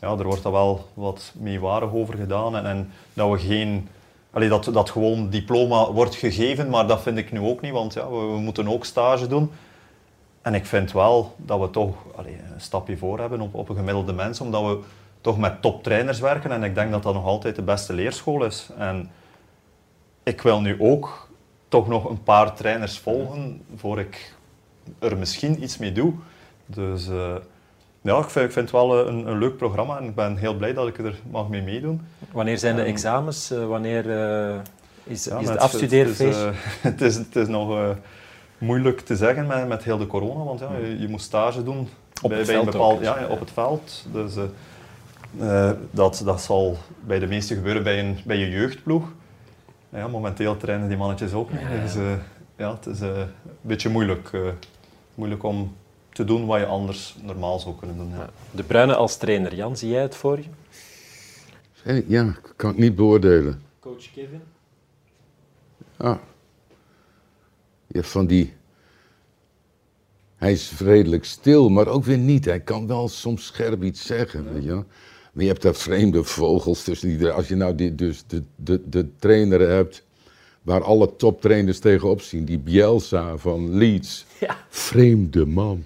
[0.00, 2.56] ja, er wordt daar wel wat meewarig over gedaan.
[2.56, 3.88] En, en dat we geen...
[4.34, 7.92] Allee, dat, dat gewoon diploma wordt gegeven, maar dat vind ik nu ook niet, want
[7.92, 9.50] ja, we, moeten ook stage doen.
[10.42, 13.76] En ik vind wel dat we toch allee, een stapje voor hebben op, op een
[13.76, 14.78] gemiddelde mens, omdat we
[15.20, 16.52] toch met toptrainers werken.
[16.52, 18.68] En ik denk dat dat nog altijd de beste leerschool is.
[18.78, 19.10] En
[20.22, 21.28] ik wil nu ook
[21.68, 24.34] toch nog een paar trainers volgen voor ik
[24.98, 26.12] er misschien iets mee doe.
[26.66, 27.34] Dus eh,
[28.04, 30.36] ja, ik vind, ik vind het wel eh, een, een leuk programma en ik ben
[30.36, 32.00] heel blij dat ik er mag mee meedoen.
[32.32, 33.50] Wanneer zijn de Ehm, examens?
[33.50, 34.54] Eh, wanneer eh,
[35.04, 36.38] is, Ja, is het- afstudeerfeest?
[36.44, 36.56] Het is,
[36.90, 37.94] het is, het is nog
[38.58, 41.88] moeilijk te zeggen met, met heel de corona, want ja, je, je moet stage doen
[42.22, 43.26] Op bij, het bij een bepaald, dus, ja, ja.
[43.26, 44.06] op het veld.
[44.12, 44.34] Dus
[45.90, 49.12] dat, dat zal bij de meesten gebeuren bij, een, bij je jeugdploeg.
[49.88, 51.60] Ja, momenteel trainen die mannetjes ook niet.
[51.60, 51.80] Ja.
[51.82, 51.94] Dus
[52.56, 53.26] ja, het is een
[53.60, 54.30] beetje moeilijk,
[55.14, 55.74] moeilijk om
[56.14, 58.08] te doen wat je anders normaal zou kunnen doen.
[58.08, 58.16] Ja.
[58.16, 58.30] Ja.
[58.50, 59.54] De Bruyne als trainer.
[59.54, 60.44] Jan, zie jij het voor je?
[61.82, 63.62] Hey, ja, kan ik niet beoordelen.
[63.80, 64.42] Coach Kevin?
[65.96, 66.16] Ah.
[67.86, 68.52] Ja, van die...
[70.36, 72.44] Hij is redelijk stil, maar ook weer niet.
[72.44, 74.84] Hij kan wel soms scherp iets zeggen, weet je wel.
[75.32, 77.30] Maar je hebt daar vreemde vogels tussen die...
[77.30, 80.04] Als je nou die, dus de, de, de trainer hebt
[80.62, 84.26] waar alle toptrainers tegenop zien, die Bielsa van Leeds.
[84.40, 84.56] Ja.
[84.68, 85.84] Vreemde man.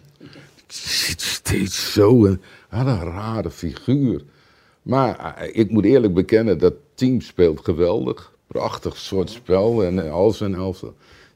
[0.72, 2.26] Zit steeds zo.
[2.26, 4.24] En, had een rare figuur.
[4.82, 8.32] Maar eh, ik moet eerlijk bekennen, dat team speelt geweldig.
[8.46, 10.82] Prachtig soort spel en als en als.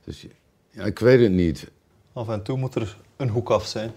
[0.05, 0.26] Dus
[0.70, 1.70] ja, ik weet het niet.
[2.12, 3.93] Af en toe moet er een hoek af zijn.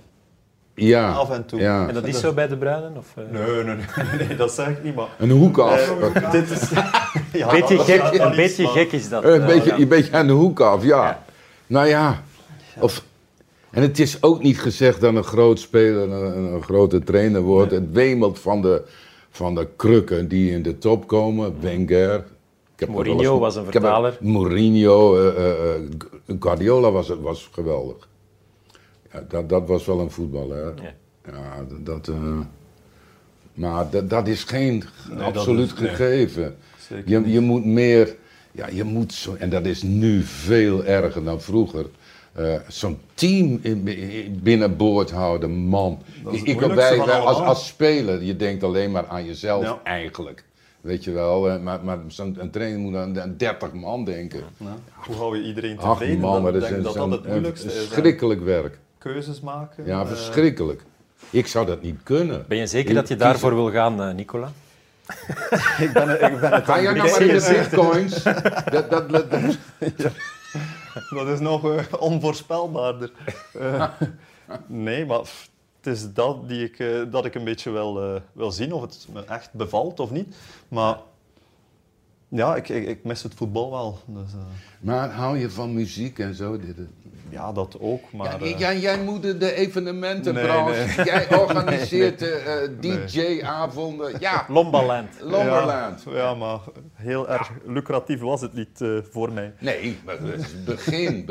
[0.75, 1.59] Ja, Af en toe.
[1.59, 1.87] Ja.
[1.87, 2.91] En dat is zo bij de Bruyne?
[2.97, 3.23] Of, eh?
[3.31, 3.75] Nee, nee,
[4.17, 5.07] nee, nee, dat zeg ik niet, maar...
[5.17, 5.99] Een hoek af.
[5.99, 6.69] Eh, dit is...
[7.31, 9.23] Ja, Een beetje gek, een beetje gek is dat.
[9.23, 9.77] Een, beetje, ja.
[9.77, 11.03] een beetje aan de hoek af, ja.
[11.03, 11.23] Ja.
[11.67, 12.23] Nou ja.
[12.79, 13.03] Of,
[13.75, 17.71] en het is ook niet gezegd dat een groot speler een, een, grote trainer wordt.
[17.71, 18.83] Het wemelt van de,
[19.29, 21.55] van de krukken die in de top komen.
[21.61, 22.25] Wenger.
[22.75, 24.17] Er Mourinho eens- was een er- vertaler.
[24.21, 25.81] Mourinho, eh, eh, eh,
[26.39, 28.07] Guardiola was, was geweldig.
[29.11, 30.73] Ja, dat, dat was wel een voetballer.
[30.81, 30.93] Ja.
[31.31, 32.11] Ja, dat...
[33.53, 34.83] maar dat, dat is geen
[35.19, 36.55] absoluut is- gegeven.
[37.05, 38.15] Je, je moet meer,
[38.51, 41.85] ja, je moet zo, en dat is nu veel erger dan vroeger.
[42.35, 45.99] Eh, Zo'n team in, in- binnenboord houden, man.
[46.23, 46.75] Dat is het Ik- wij,
[47.05, 49.79] wij als, als speler, je denkt alleen maar aan jezelf Ja.
[49.83, 50.43] eigenlijk.
[50.81, 54.39] Weet je wel, eh, maar, maar zo'n een trainer moet aan, aan 30 man denken.
[54.57, 54.75] Ja.
[54.93, 56.19] Hoe hou je iedereen Ach tevreden?
[56.19, 57.79] man, maar dat, is denk dat dat het moeilijkste een is.
[57.79, 57.85] hè.
[57.87, 58.77] verschrikkelijk werk.
[58.97, 59.85] Keuzes maken.
[59.85, 60.81] Ja, eh, verschrikkelijk.
[61.29, 62.45] Ik zou dat niet kunnen.
[62.47, 64.51] Ben je zeker Ik dat je daarvoor wil gaan, eh, Nicola?
[65.85, 68.23] ik ben, ik ben het Ga jij nou maar in de bitcoins?
[68.23, 69.57] dat, dat, dat, dat-
[71.09, 73.11] Dat is nog eh, onvoorspelbaarder.
[73.59, 73.89] Eh,
[74.67, 75.49] nee, maar pff,
[75.81, 78.81] het is dat die ik, eh, dat ik een beetje wil, eh, wil zien, of
[78.81, 80.35] het me echt bevalt of niet.
[80.67, 80.97] Maar
[82.27, 83.99] ja, ik, ik, ik mis het voetbal wel.
[84.05, 84.39] Dus, eh,
[84.79, 86.57] Maar hou je van muziek en zo?
[86.59, 86.75] Dit,
[87.29, 88.11] ja, dat ook.
[88.11, 94.19] Maar, Ja, jij, jij moet de- evenementenbranche, Nee, jij organiseert de eh, DJ-avonden.
[94.19, 95.09] Ja, Lombaland.
[95.21, 96.03] Lomberland.
[96.09, 96.59] Ja, ja, maar
[97.05, 99.53] heel erg lucratief was het niet eh, voor mij.
[99.59, 101.25] Nee, maar het is het begin.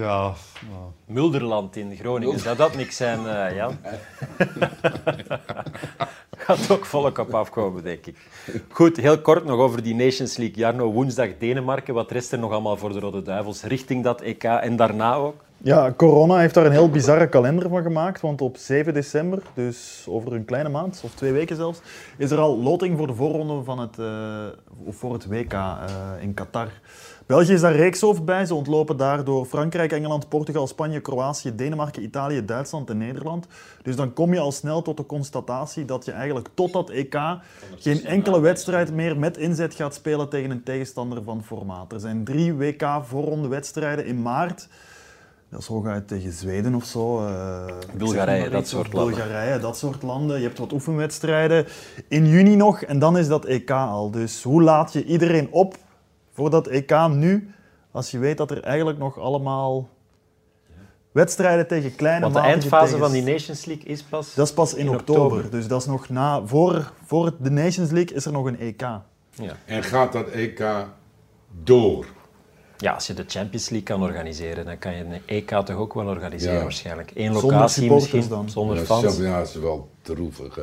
[0.00, 0.22] Ja,
[0.70, 2.38] maar- Mulderland in Groningen.
[2.38, 3.76] Zou dat niks zijn, eh, Jan?
[6.38, 8.16] Gaat ook volk op afkomen, denk ik.
[8.68, 10.56] Goed, heel kort nog over die Nations League.
[10.56, 11.94] Jarno, woensdag Denemarken.
[11.94, 15.44] Wat rest er nog allemaal voor de Rode Duivels richting dat EK en daarna ook?
[15.64, 20.04] Ja, corona heeft daar een heel bizarre kalender van gemaakt, want op 7 december, dus
[20.08, 21.80] over een kleine maand, of twee weken zelfs,
[22.16, 24.46] is er al loting voor de voorronde van het, eh,
[24.84, 25.76] of voor het WK eh,
[26.20, 26.68] in Qatar.
[27.26, 28.46] België is daar reekshoofd bij.
[28.46, 33.46] Ze ontlopen daardoor Frankrijk, Engeland, Portugal, Spanje, Kroatië, Denemarken, Italië, Duitsland en Nederland.
[33.82, 37.16] Dus dan kom je al snel tot de constatatie dat je eigenlijk tot dat EK
[37.78, 41.92] geen enkele wedstrijd meer met inzet gaat spelen tegen een tegenstander van formaat.
[41.92, 44.68] Er zijn drie WK-voorronde wedstrijden in maart.
[45.48, 47.26] Dat is hooguit tegen Zweden of zo.
[47.26, 47.64] eh,
[47.94, 49.14] Bulgarije, dat soort landen.
[49.14, 50.36] Bulgarije, dat soort landen.
[50.40, 51.66] Je hebt wat oefenwedstrijden
[52.08, 54.10] in juni nog en dan is dat EK al.
[54.10, 55.76] Dus hoe laat je iedereen op
[56.32, 57.54] voor dat EK nu,
[57.90, 59.88] als je weet dat er eigenlijk nog allemaal
[61.12, 64.34] wedstrijden tegen kleine Want de eindfase van die Nations League is pas...
[64.34, 65.22] Dat is pas in, in oktober.
[65.22, 65.50] oktober.
[65.50, 66.42] Dus dat is nog na...
[66.46, 68.80] Voor, voor het- de Nations League is er nog een EK.
[68.80, 69.56] Ja.
[69.64, 70.64] En gaat dat EK
[71.62, 72.06] door?
[72.76, 75.94] Ja, als je de Champions League kan organiseren, dan kan je een EK toch ook
[75.94, 76.62] wel organiseren Ja.
[76.62, 77.10] waarschijnlijk.
[77.14, 78.48] Eén Zonder locatie supporters misschien, dan.
[78.50, 79.16] zonder Ja, fans.
[79.16, 80.54] Ja, dat is wel droevig.
[80.54, 80.62] Hè.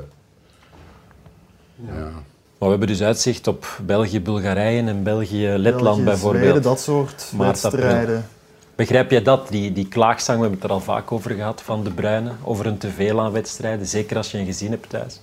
[1.75, 2.11] Ja.
[2.59, 6.43] Maar we hebben dus uitzicht op België, Bulgarije en België, Letland België, bijvoorbeeld.
[6.43, 8.27] Zweden, dat soort Maart, wedstrijden.
[8.75, 11.83] Begrijp jij dat, die, die klaagzang, we hebben het er al vaak over gehad, van
[11.83, 15.19] De Bruyne, over een teveel aan wedstrijden, zeker als je een gezin hebt thuis.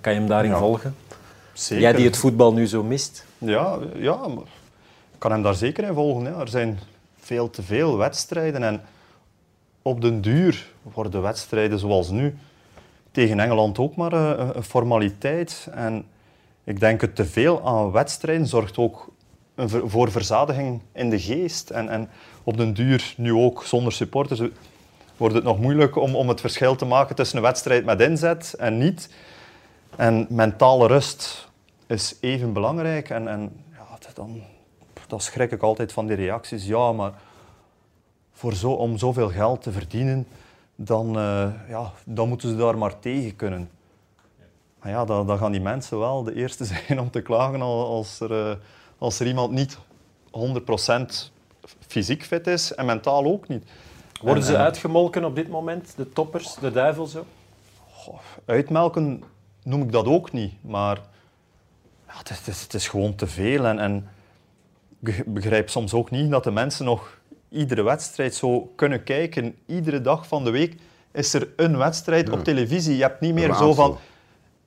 [0.00, 0.58] Kan je hem daarin Ja.
[0.58, 0.94] volgen?
[1.52, 1.82] Zeker.
[1.82, 3.24] Jij die het voetbal nu zo mist?
[3.38, 4.44] Ja, ja, maar
[5.12, 6.24] ik kan hem daar zeker in volgen.
[6.24, 6.38] Ja.
[6.40, 6.78] Er zijn
[7.20, 8.80] veel te veel wedstrijden en
[9.82, 12.36] op den duur worden wedstrijden zoals nu
[13.12, 15.68] tegen Engeland ook maar eh, een, een formaliteit.
[15.74, 16.04] En
[16.64, 19.12] ik denk het te veel aan wedstrijden zorgt ook
[19.84, 21.70] voor verzadiging in de geest.
[21.70, 22.08] En, en
[22.44, 24.42] op den duur, nu ook zonder supporters,
[25.16, 28.54] wordt het nog moeilijk om, om het verschil te maken tussen een wedstrijd met inzet
[28.58, 29.10] en niet.
[29.96, 31.48] En mentale rust
[31.86, 33.10] is even belangrijk.
[33.10, 34.42] En, en ja, dan,
[35.06, 36.66] dan schrik ik altijd van die reacties.
[36.66, 37.12] Ja, maar
[38.32, 40.26] voor zo, om zoveel geld te verdienen,
[40.74, 43.70] dan, eh, ja, dan moeten ze daar maar tegen kunnen.
[44.82, 47.86] Maar ja, dan, dan gaan die mensen wel de eerste zijn om te klagen al-
[47.86, 48.56] als er, eh,
[48.98, 49.78] als er iemand niet
[50.30, 51.30] 100%
[51.86, 53.64] fysiek fit is en mentaal ook niet.
[54.22, 57.26] Worden En- ze en- uitgemolken op dit moment, de toppers, de duivel zo?
[58.44, 59.22] Uitmelken
[59.62, 60.96] noem ik dat ook niet, maar
[62.06, 63.64] ja, het, is, het, is, het is gewoon te veel.
[63.66, 64.08] En, en
[65.04, 67.18] ik begrijp soms ook niet dat de mensen nog
[67.48, 69.56] iedere wedstrijd zo kunnen kijken.
[69.66, 70.76] Iedere dag van de week
[71.12, 72.32] is er een wedstrijd Ja.
[72.32, 72.96] op televisie.
[72.96, 73.98] Je hebt niet meer zo van,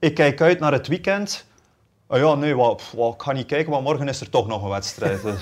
[0.04, 1.46] ik kijk uit naar het weekend.
[2.08, 4.64] Oh ja, nee, wat, wat, ik ga niet kijken, want morgen is er toch nog
[4.64, 5.22] een wedstrijd.
[5.22, 5.40] Dus,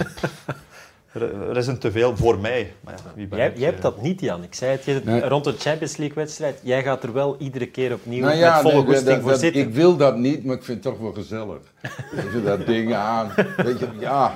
[1.14, 2.74] er, is een te veel voor mij.
[2.82, 3.84] Maar ja, wie ben Jij, ik, jij hebt eh?
[3.84, 4.43] dat niet, Jan.
[4.43, 5.22] Ik zei het je Nee.
[5.28, 6.59] rond de Champions League-wedstrijd.
[6.64, 9.32] Jij gaat er wel iedere keer opnieuw Nou ja, met volle nee, goesting dat- voor
[9.32, 9.62] dat- zitten.
[9.62, 11.59] ik wil dat niet, maar ik vind het toch wel gezellig.
[12.34, 13.32] Je, dat ding aan.
[13.57, 14.34] Weet je, ja,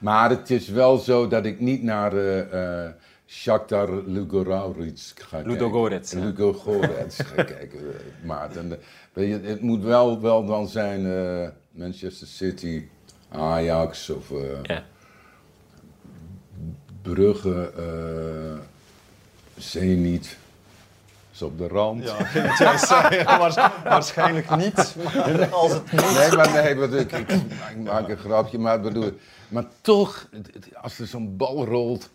[0.00, 2.90] maar het is wel zo dat ik niet naar eh eh
[3.26, 5.50] Shakhtar Ludogorets ga kijken.
[5.50, 6.18] Ludogorets, ja.
[6.18, 8.78] Ludogorets ga kijken, eh, Maarten.
[9.12, 12.82] Weet je, het moet wel, wel dan zijn eh, Manchester City,
[13.28, 14.30] Ajax of...
[14.30, 14.84] eh, Ja.
[17.02, 18.58] Brugge, eh
[19.56, 20.38] Zenit.
[21.42, 22.04] Op de rand.
[22.04, 22.16] Ja,
[23.84, 24.94] Waarschijnlijk niet.
[25.04, 28.76] Maar Als het niet Nee, maar nee, maar ik, ik, ik maak een grapje, maar
[28.76, 29.12] ik bedoel,
[29.48, 30.28] maar toch,
[30.80, 32.10] als er zo'n bal rolt,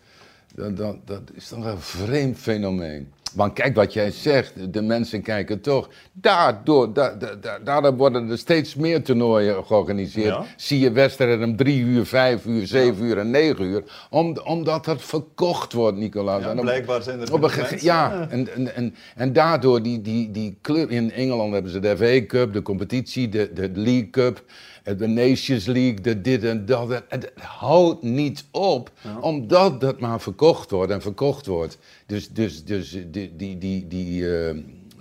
[0.54, 3.12] dan, dan, dat is toch een vreemd fenomeen.
[3.36, 5.88] Want kijk wat jij zegt, de mensen kijken toch.
[6.12, 10.26] Daardoor, da, da, da- daardoor worden er steeds meer toernooien georganiseerd.
[10.26, 10.44] Ja.
[10.56, 13.82] Zie je wedstrijden om drie uur, vijf uur, zeven uur en negen uur.
[14.10, 16.42] Om, omdat dat verkocht wordt, Nicolaas.
[16.42, 17.88] Ja, En op- blijkbaar zijn er op een genoeg gege- mensen.
[17.88, 21.96] ja, en, en, en, en daardoor die, die, die club in Engeland hebben ze de
[21.96, 24.44] FA Cup, de competitie, de, de League Cup,
[24.82, 27.02] eh, de Nations League, de dit en dat.
[27.08, 31.78] Het houdt niet op, omdat dat maar verkocht wordt en verkocht wordt.
[32.06, 32.98] Dus, dus, dus
[33.36, 34.54] die, die, die, die, eh,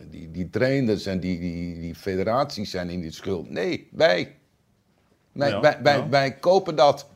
[0.10, 3.50] die, die trainers en die, die, die federaties zijn in die schuld.
[3.50, 4.36] Nee, wij.
[5.32, 6.10] Wij, Ja, wij, wij, ja.
[6.10, 7.08] wij kopen dat.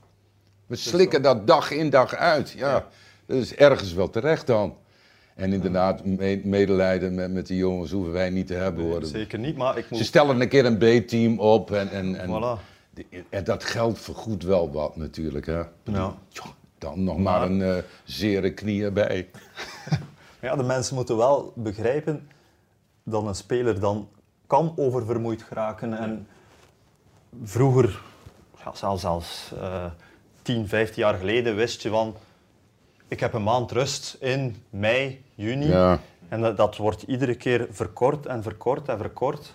[0.68, 2.52] We slikken dat dag in dag uit.
[2.52, 2.88] Ja,
[3.26, 4.76] dat is ergens wel terecht dan.
[5.36, 9.06] En inderdaad, me- medelijden met, met die jongens hoeven wij niet te hebben hoor.
[9.06, 10.06] Zeker niet, maar ik Ze moet...
[10.06, 12.62] stellen een keer een B-team op en, en, en, Voilà.
[13.30, 15.46] en dat geld vergoedt wel wat natuurlijk.
[15.46, 15.62] Hè.
[15.84, 16.16] Ja.
[16.78, 19.30] Dan nog maar een eh zere knie erbij.
[20.42, 22.30] Ja, de mensen moeten wel begrijpen
[23.04, 24.10] dat een speler dan
[24.48, 25.98] kan oververmoeid geraken.
[25.98, 26.28] En
[27.44, 28.02] vroeger,
[28.64, 29.86] ja, zelfs, zelfs eh
[30.42, 32.16] 10, 15 jaar geleden, wist je van...
[33.08, 35.68] Ik heb een maand rust in mei, juni.
[35.68, 36.00] Ja.
[36.30, 39.54] En dat, dat wordt iedere keer verkort en verkort en verkort.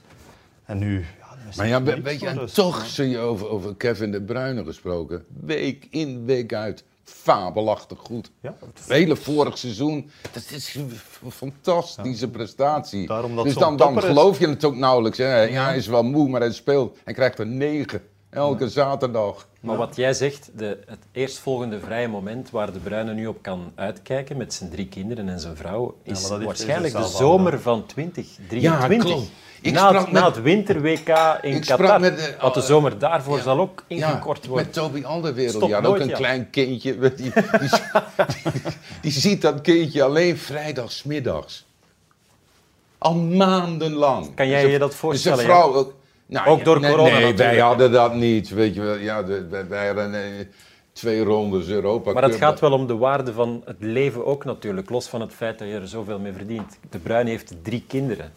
[0.65, 1.07] En nu...
[1.19, 5.25] Ja, Maar ja, weet je, en toch zie je over, over Kevin de Bruyne gesproken.
[5.41, 6.85] Week in, week uit.
[7.05, 8.31] Fabelachtig goed.
[8.41, 10.93] Ja, Het hele vorig seizoen, dat is een
[11.31, 13.07] fantastische prestatie.
[13.07, 14.05] Daarom dat dus dan, dan is.
[14.05, 15.19] geloof je het ook nauwelijks.
[15.19, 15.43] Hè.
[15.43, 16.99] Ja, hij is wel moe, maar hij speelt.
[17.05, 18.03] Hij krijgt er negen.
[18.31, 19.49] Elke zaterdag.
[19.61, 23.73] Maar wat jij zegt, de, het eerstvolgende vrije moment waar de Bruyne nu op kan
[23.75, 27.87] uitkijken met zijn drie kinderen en zijn vrouw, is heeft waarschijnlijk hij de zomer van
[27.87, 28.99] 2023.
[29.11, 29.31] klopt.
[29.65, 31.09] Ik na, het, na met- het winter-WK
[31.43, 32.01] in Qatar.
[32.01, 33.43] met de- want de zomer daarvoor Ja.
[33.43, 34.67] zal ook Ja, ingekort worden.
[34.67, 35.71] met Toby Alderwereld.
[35.73, 36.17] Had ook een ja.
[36.17, 36.99] klein kindje.
[36.99, 37.71] Die, die, die,
[39.01, 41.67] die ziet dat kindje alleen vrijdagsmiddags.
[42.99, 44.35] Al maandenlang.
[44.35, 45.95] Kan jij Dus je dat dus voorstellen, een vrouw ook...
[46.27, 48.49] Nou, Ook ja, door nee, corona Nee, wij hadden dat niet.
[48.49, 48.97] Weet je wel.
[48.97, 50.21] Ja, wij, wij hadden eh,
[50.93, 54.91] twee rondes Europa Maar het gaat wel om de waarde van het leven ook natuurlijk,
[54.91, 56.79] los van het feit dat je er zoveel mee verdient.
[56.91, 58.33] De Bruyne heeft drie kinderen.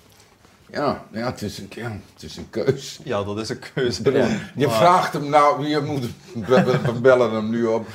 [0.71, 2.99] Ja, ja, het, is een, ja het is een keus.
[3.03, 4.11] Ja, dat is een keuze.
[4.11, 4.27] Ja.
[4.55, 6.05] Je vraagt hem nou, je moet
[6.45, 7.87] we bellen hem nu op.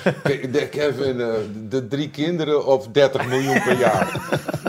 [0.70, 1.34] Kevin, uh,
[1.68, 4.20] de drie kinderen of 30 miljoen per jaar?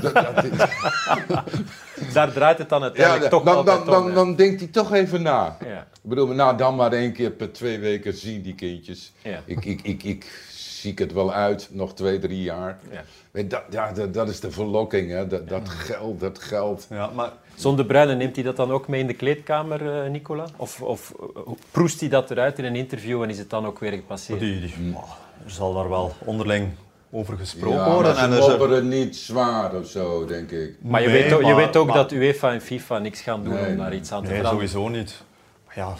[0.01, 2.13] dat, dat is...
[2.13, 4.93] Daar draait het dan uiteindelijk ja, toch dan, dan, dan, om, dan denkt hij toch
[4.93, 5.57] even na.
[5.65, 5.79] Ja.
[5.79, 9.13] Ik bedoel, nou dan maar één keer per twee weken zien die kindjes.
[9.45, 10.51] Ik, ik, ik, ik
[10.83, 12.79] zie het wel uit, nog twee, drie jaar.
[12.91, 13.03] Ja.
[13.31, 15.27] Weet, dat, ja, dat, dat is de verlokking, hè.
[15.27, 16.87] Dat, dat geld, dat geld.
[16.89, 20.45] Ja, maar Zonder Bruyne neemt hij dat dan ook mee in de kleedkamer, eh, Nicola?
[20.55, 23.79] Of, of eh, proest hij dat eruit in een interview en is het dan ook
[23.79, 24.39] weer gepasseerd?
[24.39, 25.11] die, die, oh,
[25.45, 26.69] er zal daar wel onderling
[27.11, 28.17] over gesproken Ja, worden.
[28.17, 30.75] En ze er niet zwaar of zo, denk ik.
[30.81, 33.43] Maar je, Nee, weet, ook, je weet ook maar- dat UEFA en FIFA niks gaan
[33.43, 33.99] doen Nee, om daar nee.
[33.99, 34.69] iets aan te Nee, veranderen.
[34.69, 35.23] sowieso niet.
[35.65, 35.93] Maar ja,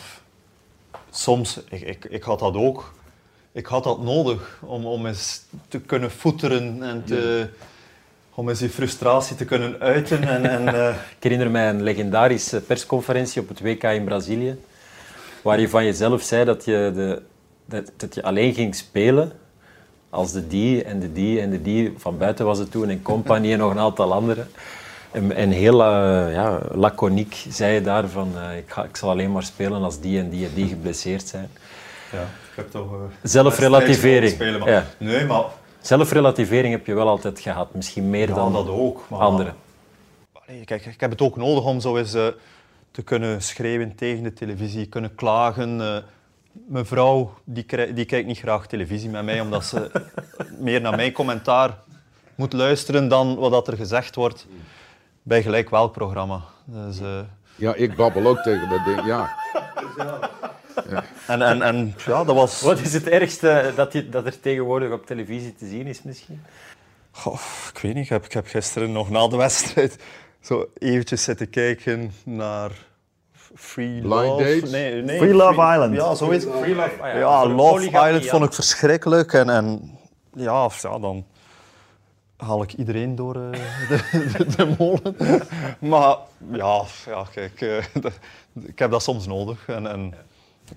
[1.09, 2.93] soms, ik, ik, ik had dat ook.
[3.55, 7.47] Ik had dat nodig om, om eens te kunnen voeteren en te,
[8.33, 10.23] om eens die frustratie te kunnen uiten.
[10.23, 14.59] En, en, eh, Ik herinner mij een legendarische persconferentie op het WK in Brazilië,
[15.41, 17.21] waar je van jezelf zei dat je, de,
[17.65, 19.31] dat, dat je alleen ging spelen
[20.09, 23.01] als de die en de die en de die, van buiten was het toen, en
[23.01, 24.47] compagnie en nog een aantal anderen.
[25.11, 29.09] En, en heel eh, ja, laconiek zei je daar van, eh, ik, ga, ik zal
[29.09, 31.49] alleen maar spelen als die en die en die geblesseerd zijn.
[32.11, 32.93] ja, heb toch...
[32.93, 34.31] eh, Zelfrelativering.
[34.31, 34.85] spelen, maar- Ja.
[34.97, 35.43] Nee, maar
[35.81, 39.05] Zelfrelativering heb je wel altijd gehad, misschien meer ja, dan dat ook.
[39.09, 39.55] Maar, anderen.
[40.47, 42.27] Allee, kijk, ik heb het ook nodig om zo eens eh,
[42.91, 45.81] te kunnen schreeuwen tegen de televisie, kunnen klagen.
[45.81, 45.97] eh.
[46.67, 49.91] mijn vrouw die, die kijkt niet graag televisie met mij, omdat ze
[50.59, 51.77] meer naar mijn commentaar
[52.35, 54.47] moet luisteren dan wat dat er gezegd wordt
[55.23, 56.41] bij gelijk welk programma.
[56.65, 57.19] Dus, eh,
[57.55, 59.29] Ja, ik babbel ook tegen dat ding, ja.
[61.27, 62.61] En, en, en ja, dat was...
[62.61, 66.41] Wat is het ergste dat, je, dat er tegenwoordig op televisie te zien is misschien?
[67.11, 67.39] Goh,
[67.73, 69.97] ik weet niet, ik heb, ik heb gisteren nog na de wedstrijd
[70.41, 72.71] zo eventjes zitten kijken naar
[73.55, 74.43] Free Blind Love.
[74.43, 74.69] Dates?
[74.69, 75.95] Nee, nee, Free Love Island.
[75.95, 76.45] Ja, zoiets.
[76.45, 78.29] Free Love, ah Ja, Love polygamie, Island ja.
[78.29, 79.33] vond ik verschrikkelijk.
[79.33, 79.97] En, en
[80.33, 81.25] ja, of ja, dan
[82.37, 83.51] haal ik iedereen door eh,
[83.89, 85.15] de, de, de molen.
[85.79, 86.17] Maar
[86.51, 87.85] ja, ja kijk, eh,
[88.61, 89.67] ik heb dat soms nodig.
[89.67, 90.13] En, en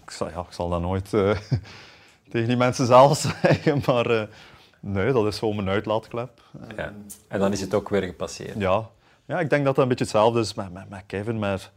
[0.04, 1.30] ik, zal, ja, ik zal dat nooit eh,
[2.30, 3.82] tegen die mensen zelf zeggen.
[3.86, 4.22] Maar eh,
[4.80, 6.30] nee, dat is gewoon mijn uitlaatklep.
[6.76, 6.92] Ja.
[7.28, 8.54] En dan is het ook weer gepasseerd.
[8.58, 8.88] Ja.
[9.24, 11.38] ja, ik denk dat dat een beetje hetzelfde is met, met, met Kevin.
[11.38, 11.70] Maar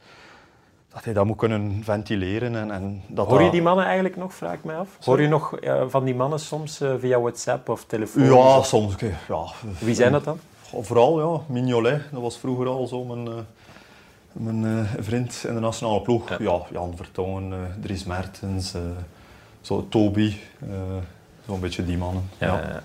[0.93, 2.55] dat hij dat moet kunnen ventileren.
[2.55, 4.87] En, en dat Hoor je dat- die mannen eigenlijk nog, vraag ik mij af?
[5.05, 8.23] Hoor je nog eh, van die mannen soms via WhatsApp of telefoon?
[8.23, 8.95] Ja, Of- soms.
[9.27, 9.45] Ja.
[9.79, 10.39] Wie zijn dat dan?
[10.81, 12.01] Vooral, ja, Mignolet.
[12.11, 13.45] Dat was vroeger al zo mijn,
[14.31, 16.29] mijn eh, vriend in de nationale ploeg.
[16.29, 16.37] Ja.
[16.39, 18.81] Ja, Jan Vertongen, eh, Dries Mertens, eh,
[19.61, 20.33] zo Toby.
[21.45, 22.29] Zo'n beetje die mannen.
[22.37, 22.83] Ja.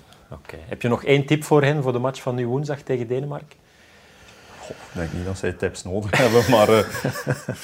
[0.67, 3.57] Heb je nog één tip voor hen voor de match van nu woensdag tegen Denemarken?
[4.69, 6.69] Ik denk niet dat zij tips nodig hebben, maar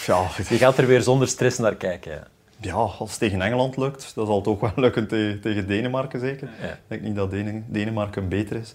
[0.06, 2.12] ja, Je gaat er weer zonder stress naar kijken.
[2.12, 2.24] Ja.
[2.58, 6.20] ja, als het tegen Engeland lukt, dan zal het ook wel lukken te- tegen Denemarken
[6.20, 6.48] zeker.
[6.62, 8.74] Ik denk niet dat Dene- Denemarken beter is.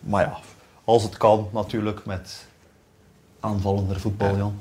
[0.00, 0.38] Maar ja,
[0.84, 2.46] als het kan natuurlijk met
[3.46, 4.58] aanvallender voetbal, Jan.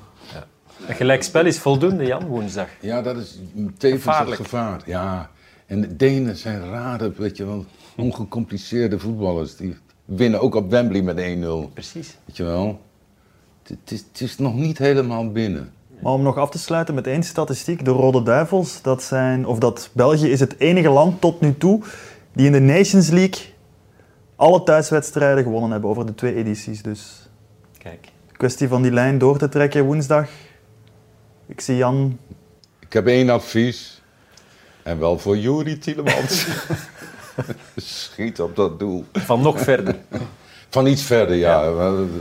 [0.88, 2.68] Een gelijkspel is voldoende, Jan, woensdag.
[2.82, 3.40] Ja, dat is
[3.78, 4.38] tevens Gevaarlijk.
[4.38, 4.82] het gevaar.
[4.86, 5.30] Ja.
[5.66, 7.66] En de Denen zijn rare, weet je wel,
[7.98, 9.56] ongecompliceerde voetballers.
[9.56, 11.74] Die winnen ook op Wembley met 1-0.
[11.74, 12.18] Precies.
[12.26, 12.80] Weet je wel?
[13.64, 15.72] Het, het is, het is nog niet helemaal binnen.
[16.02, 17.86] Maar om nog af te sluiten met één statistiek.
[17.86, 21.82] De Rode Duivels, dat zijn, of dat België is het enige land tot nu toe
[22.34, 23.54] die in de Nations League
[24.36, 26.82] alle thuiswedstrijden gewonnen hebben over de twee edities.
[26.82, 27.30] Dus
[27.78, 28.08] Kijk.
[28.38, 30.28] Kwestie van die lijn door te trekken woensdag.
[31.46, 32.18] Ik zie Jan.
[32.80, 34.02] Ik heb één advies.
[34.84, 36.48] En wel voor Juri Tielemans.
[37.76, 39.06] Schiet op dat doel.
[39.14, 39.96] Van nog verder.
[40.70, 41.64] Van iets verder, ja.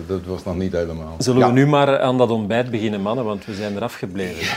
[0.06, 1.14] Dat, was nog niet helemaal.
[1.18, 1.46] Zullen Ja.
[1.46, 4.56] we nu maar aan dat ontbijt beginnen, mannen, want we zijn eraf gebleven.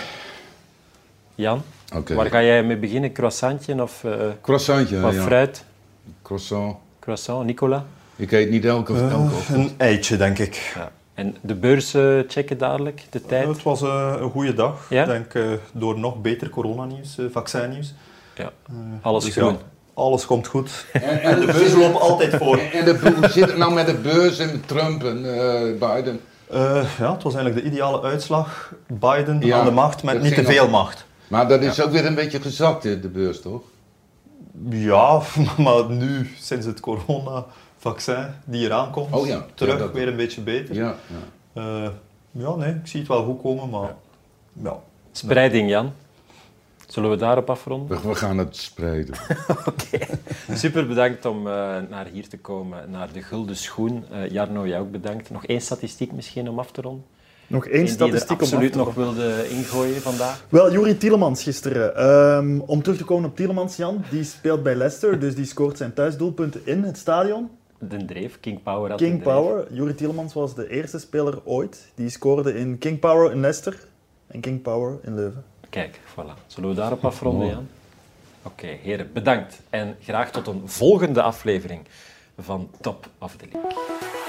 [1.35, 1.61] Jan,
[1.95, 2.15] Oké.
[2.15, 3.11] waar ga jij mee beginnen?
[3.11, 5.21] Croissantje of eh, Croissantje, wat ja.
[5.21, 5.63] fruit?
[6.21, 6.75] Croissant.
[6.99, 7.85] Croissant, Nicola?
[8.15, 9.57] Ik eet niet elke, elke ochtend.
[9.57, 10.71] Een eitje, denk ik.
[10.75, 10.91] Ja.
[11.17, 13.47] En de beurs eh, checken dadelijk, de tijd?
[13.47, 14.85] Het was eh, een goede dag.
[14.89, 15.01] Ja?
[15.01, 17.93] Ik denk eh, door nog beter coronanieuws, eh vaccinnieuws.
[18.35, 18.51] Ja.
[19.01, 19.51] Alles Dus groen.
[19.53, 19.57] ja,
[19.93, 20.85] alles komt goed.
[20.93, 22.57] En, En de beurzen lopen altijd voor.
[22.57, 25.61] En, en de, hoe zit het nou met de beurs en Trump en eh,
[25.95, 26.19] Biden?
[26.49, 28.73] Eh, ja, het was eigenlijk de ideale uitslag.
[28.87, 31.05] Biden Ja, aan de macht met niet te veel nog- macht.
[31.27, 33.61] Maar dat is ook weer een beetje gezakt, de beurs, toch?
[34.69, 35.21] Ja,
[35.57, 36.79] maar nu, sinds het
[38.45, 40.75] die eraan komt, Oh ja, terug ja, dat- weer een beetje beter.
[40.75, 40.95] Ja.
[41.53, 41.61] ja.
[41.61, 41.89] Eh,
[42.31, 43.95] ja, nee, ik zie het wel goed komen, maar
[44.63, 44.79] ja.
[45.11, 45.91] Spreiding, Jan.
[46.87, 48.01] Zullen we daarop afronden?
[48.07, 49.15] We, gaan het spreiden.
[49.65, 50.05] Oké.
[50.53, 51.53] Super bedankt om eh,
[51.89, 54.05] naar hier te komen, naar de Gulden Schoen.
[54.11, 55.29] Eh, Jarno, jij ook bedankt.
[55.29, 57.05] Nog één statistiek misschien om af te ronden?
[57.47, 60.45] Nog één statistiek om absoluut af te nog wilde ingooien vandaag?
[60.49, 61.95] Wel, Juri Tielemans gisteren.
[61.95, 65.77] Ehm, om terug te komen op Tielemans, Jan, die speelt bij Leicester, dus die scoort
[65.77, 67.49] zijn thuisdoelpunten in het stadion.
[67.79, 69.21] De Dreef, King Power had King.
[69.21, 69.73] Power.
[69.73, 73.87] Juri Tielemans was de eerste speler ooit die scoorde in King Power in Leicester
[74.27, 75.43] en King Power in Leuven.
[75.69, 76.45] Kijk, voilà.
[76.47, 77.67] Zullen we daarop afronden, Jan?
[78.41, 79.61] Oké, heren, bedankt.
[79.69, 81.81] En graag tot een volgende aflevering
[82.37, 84.26] van Top of the League.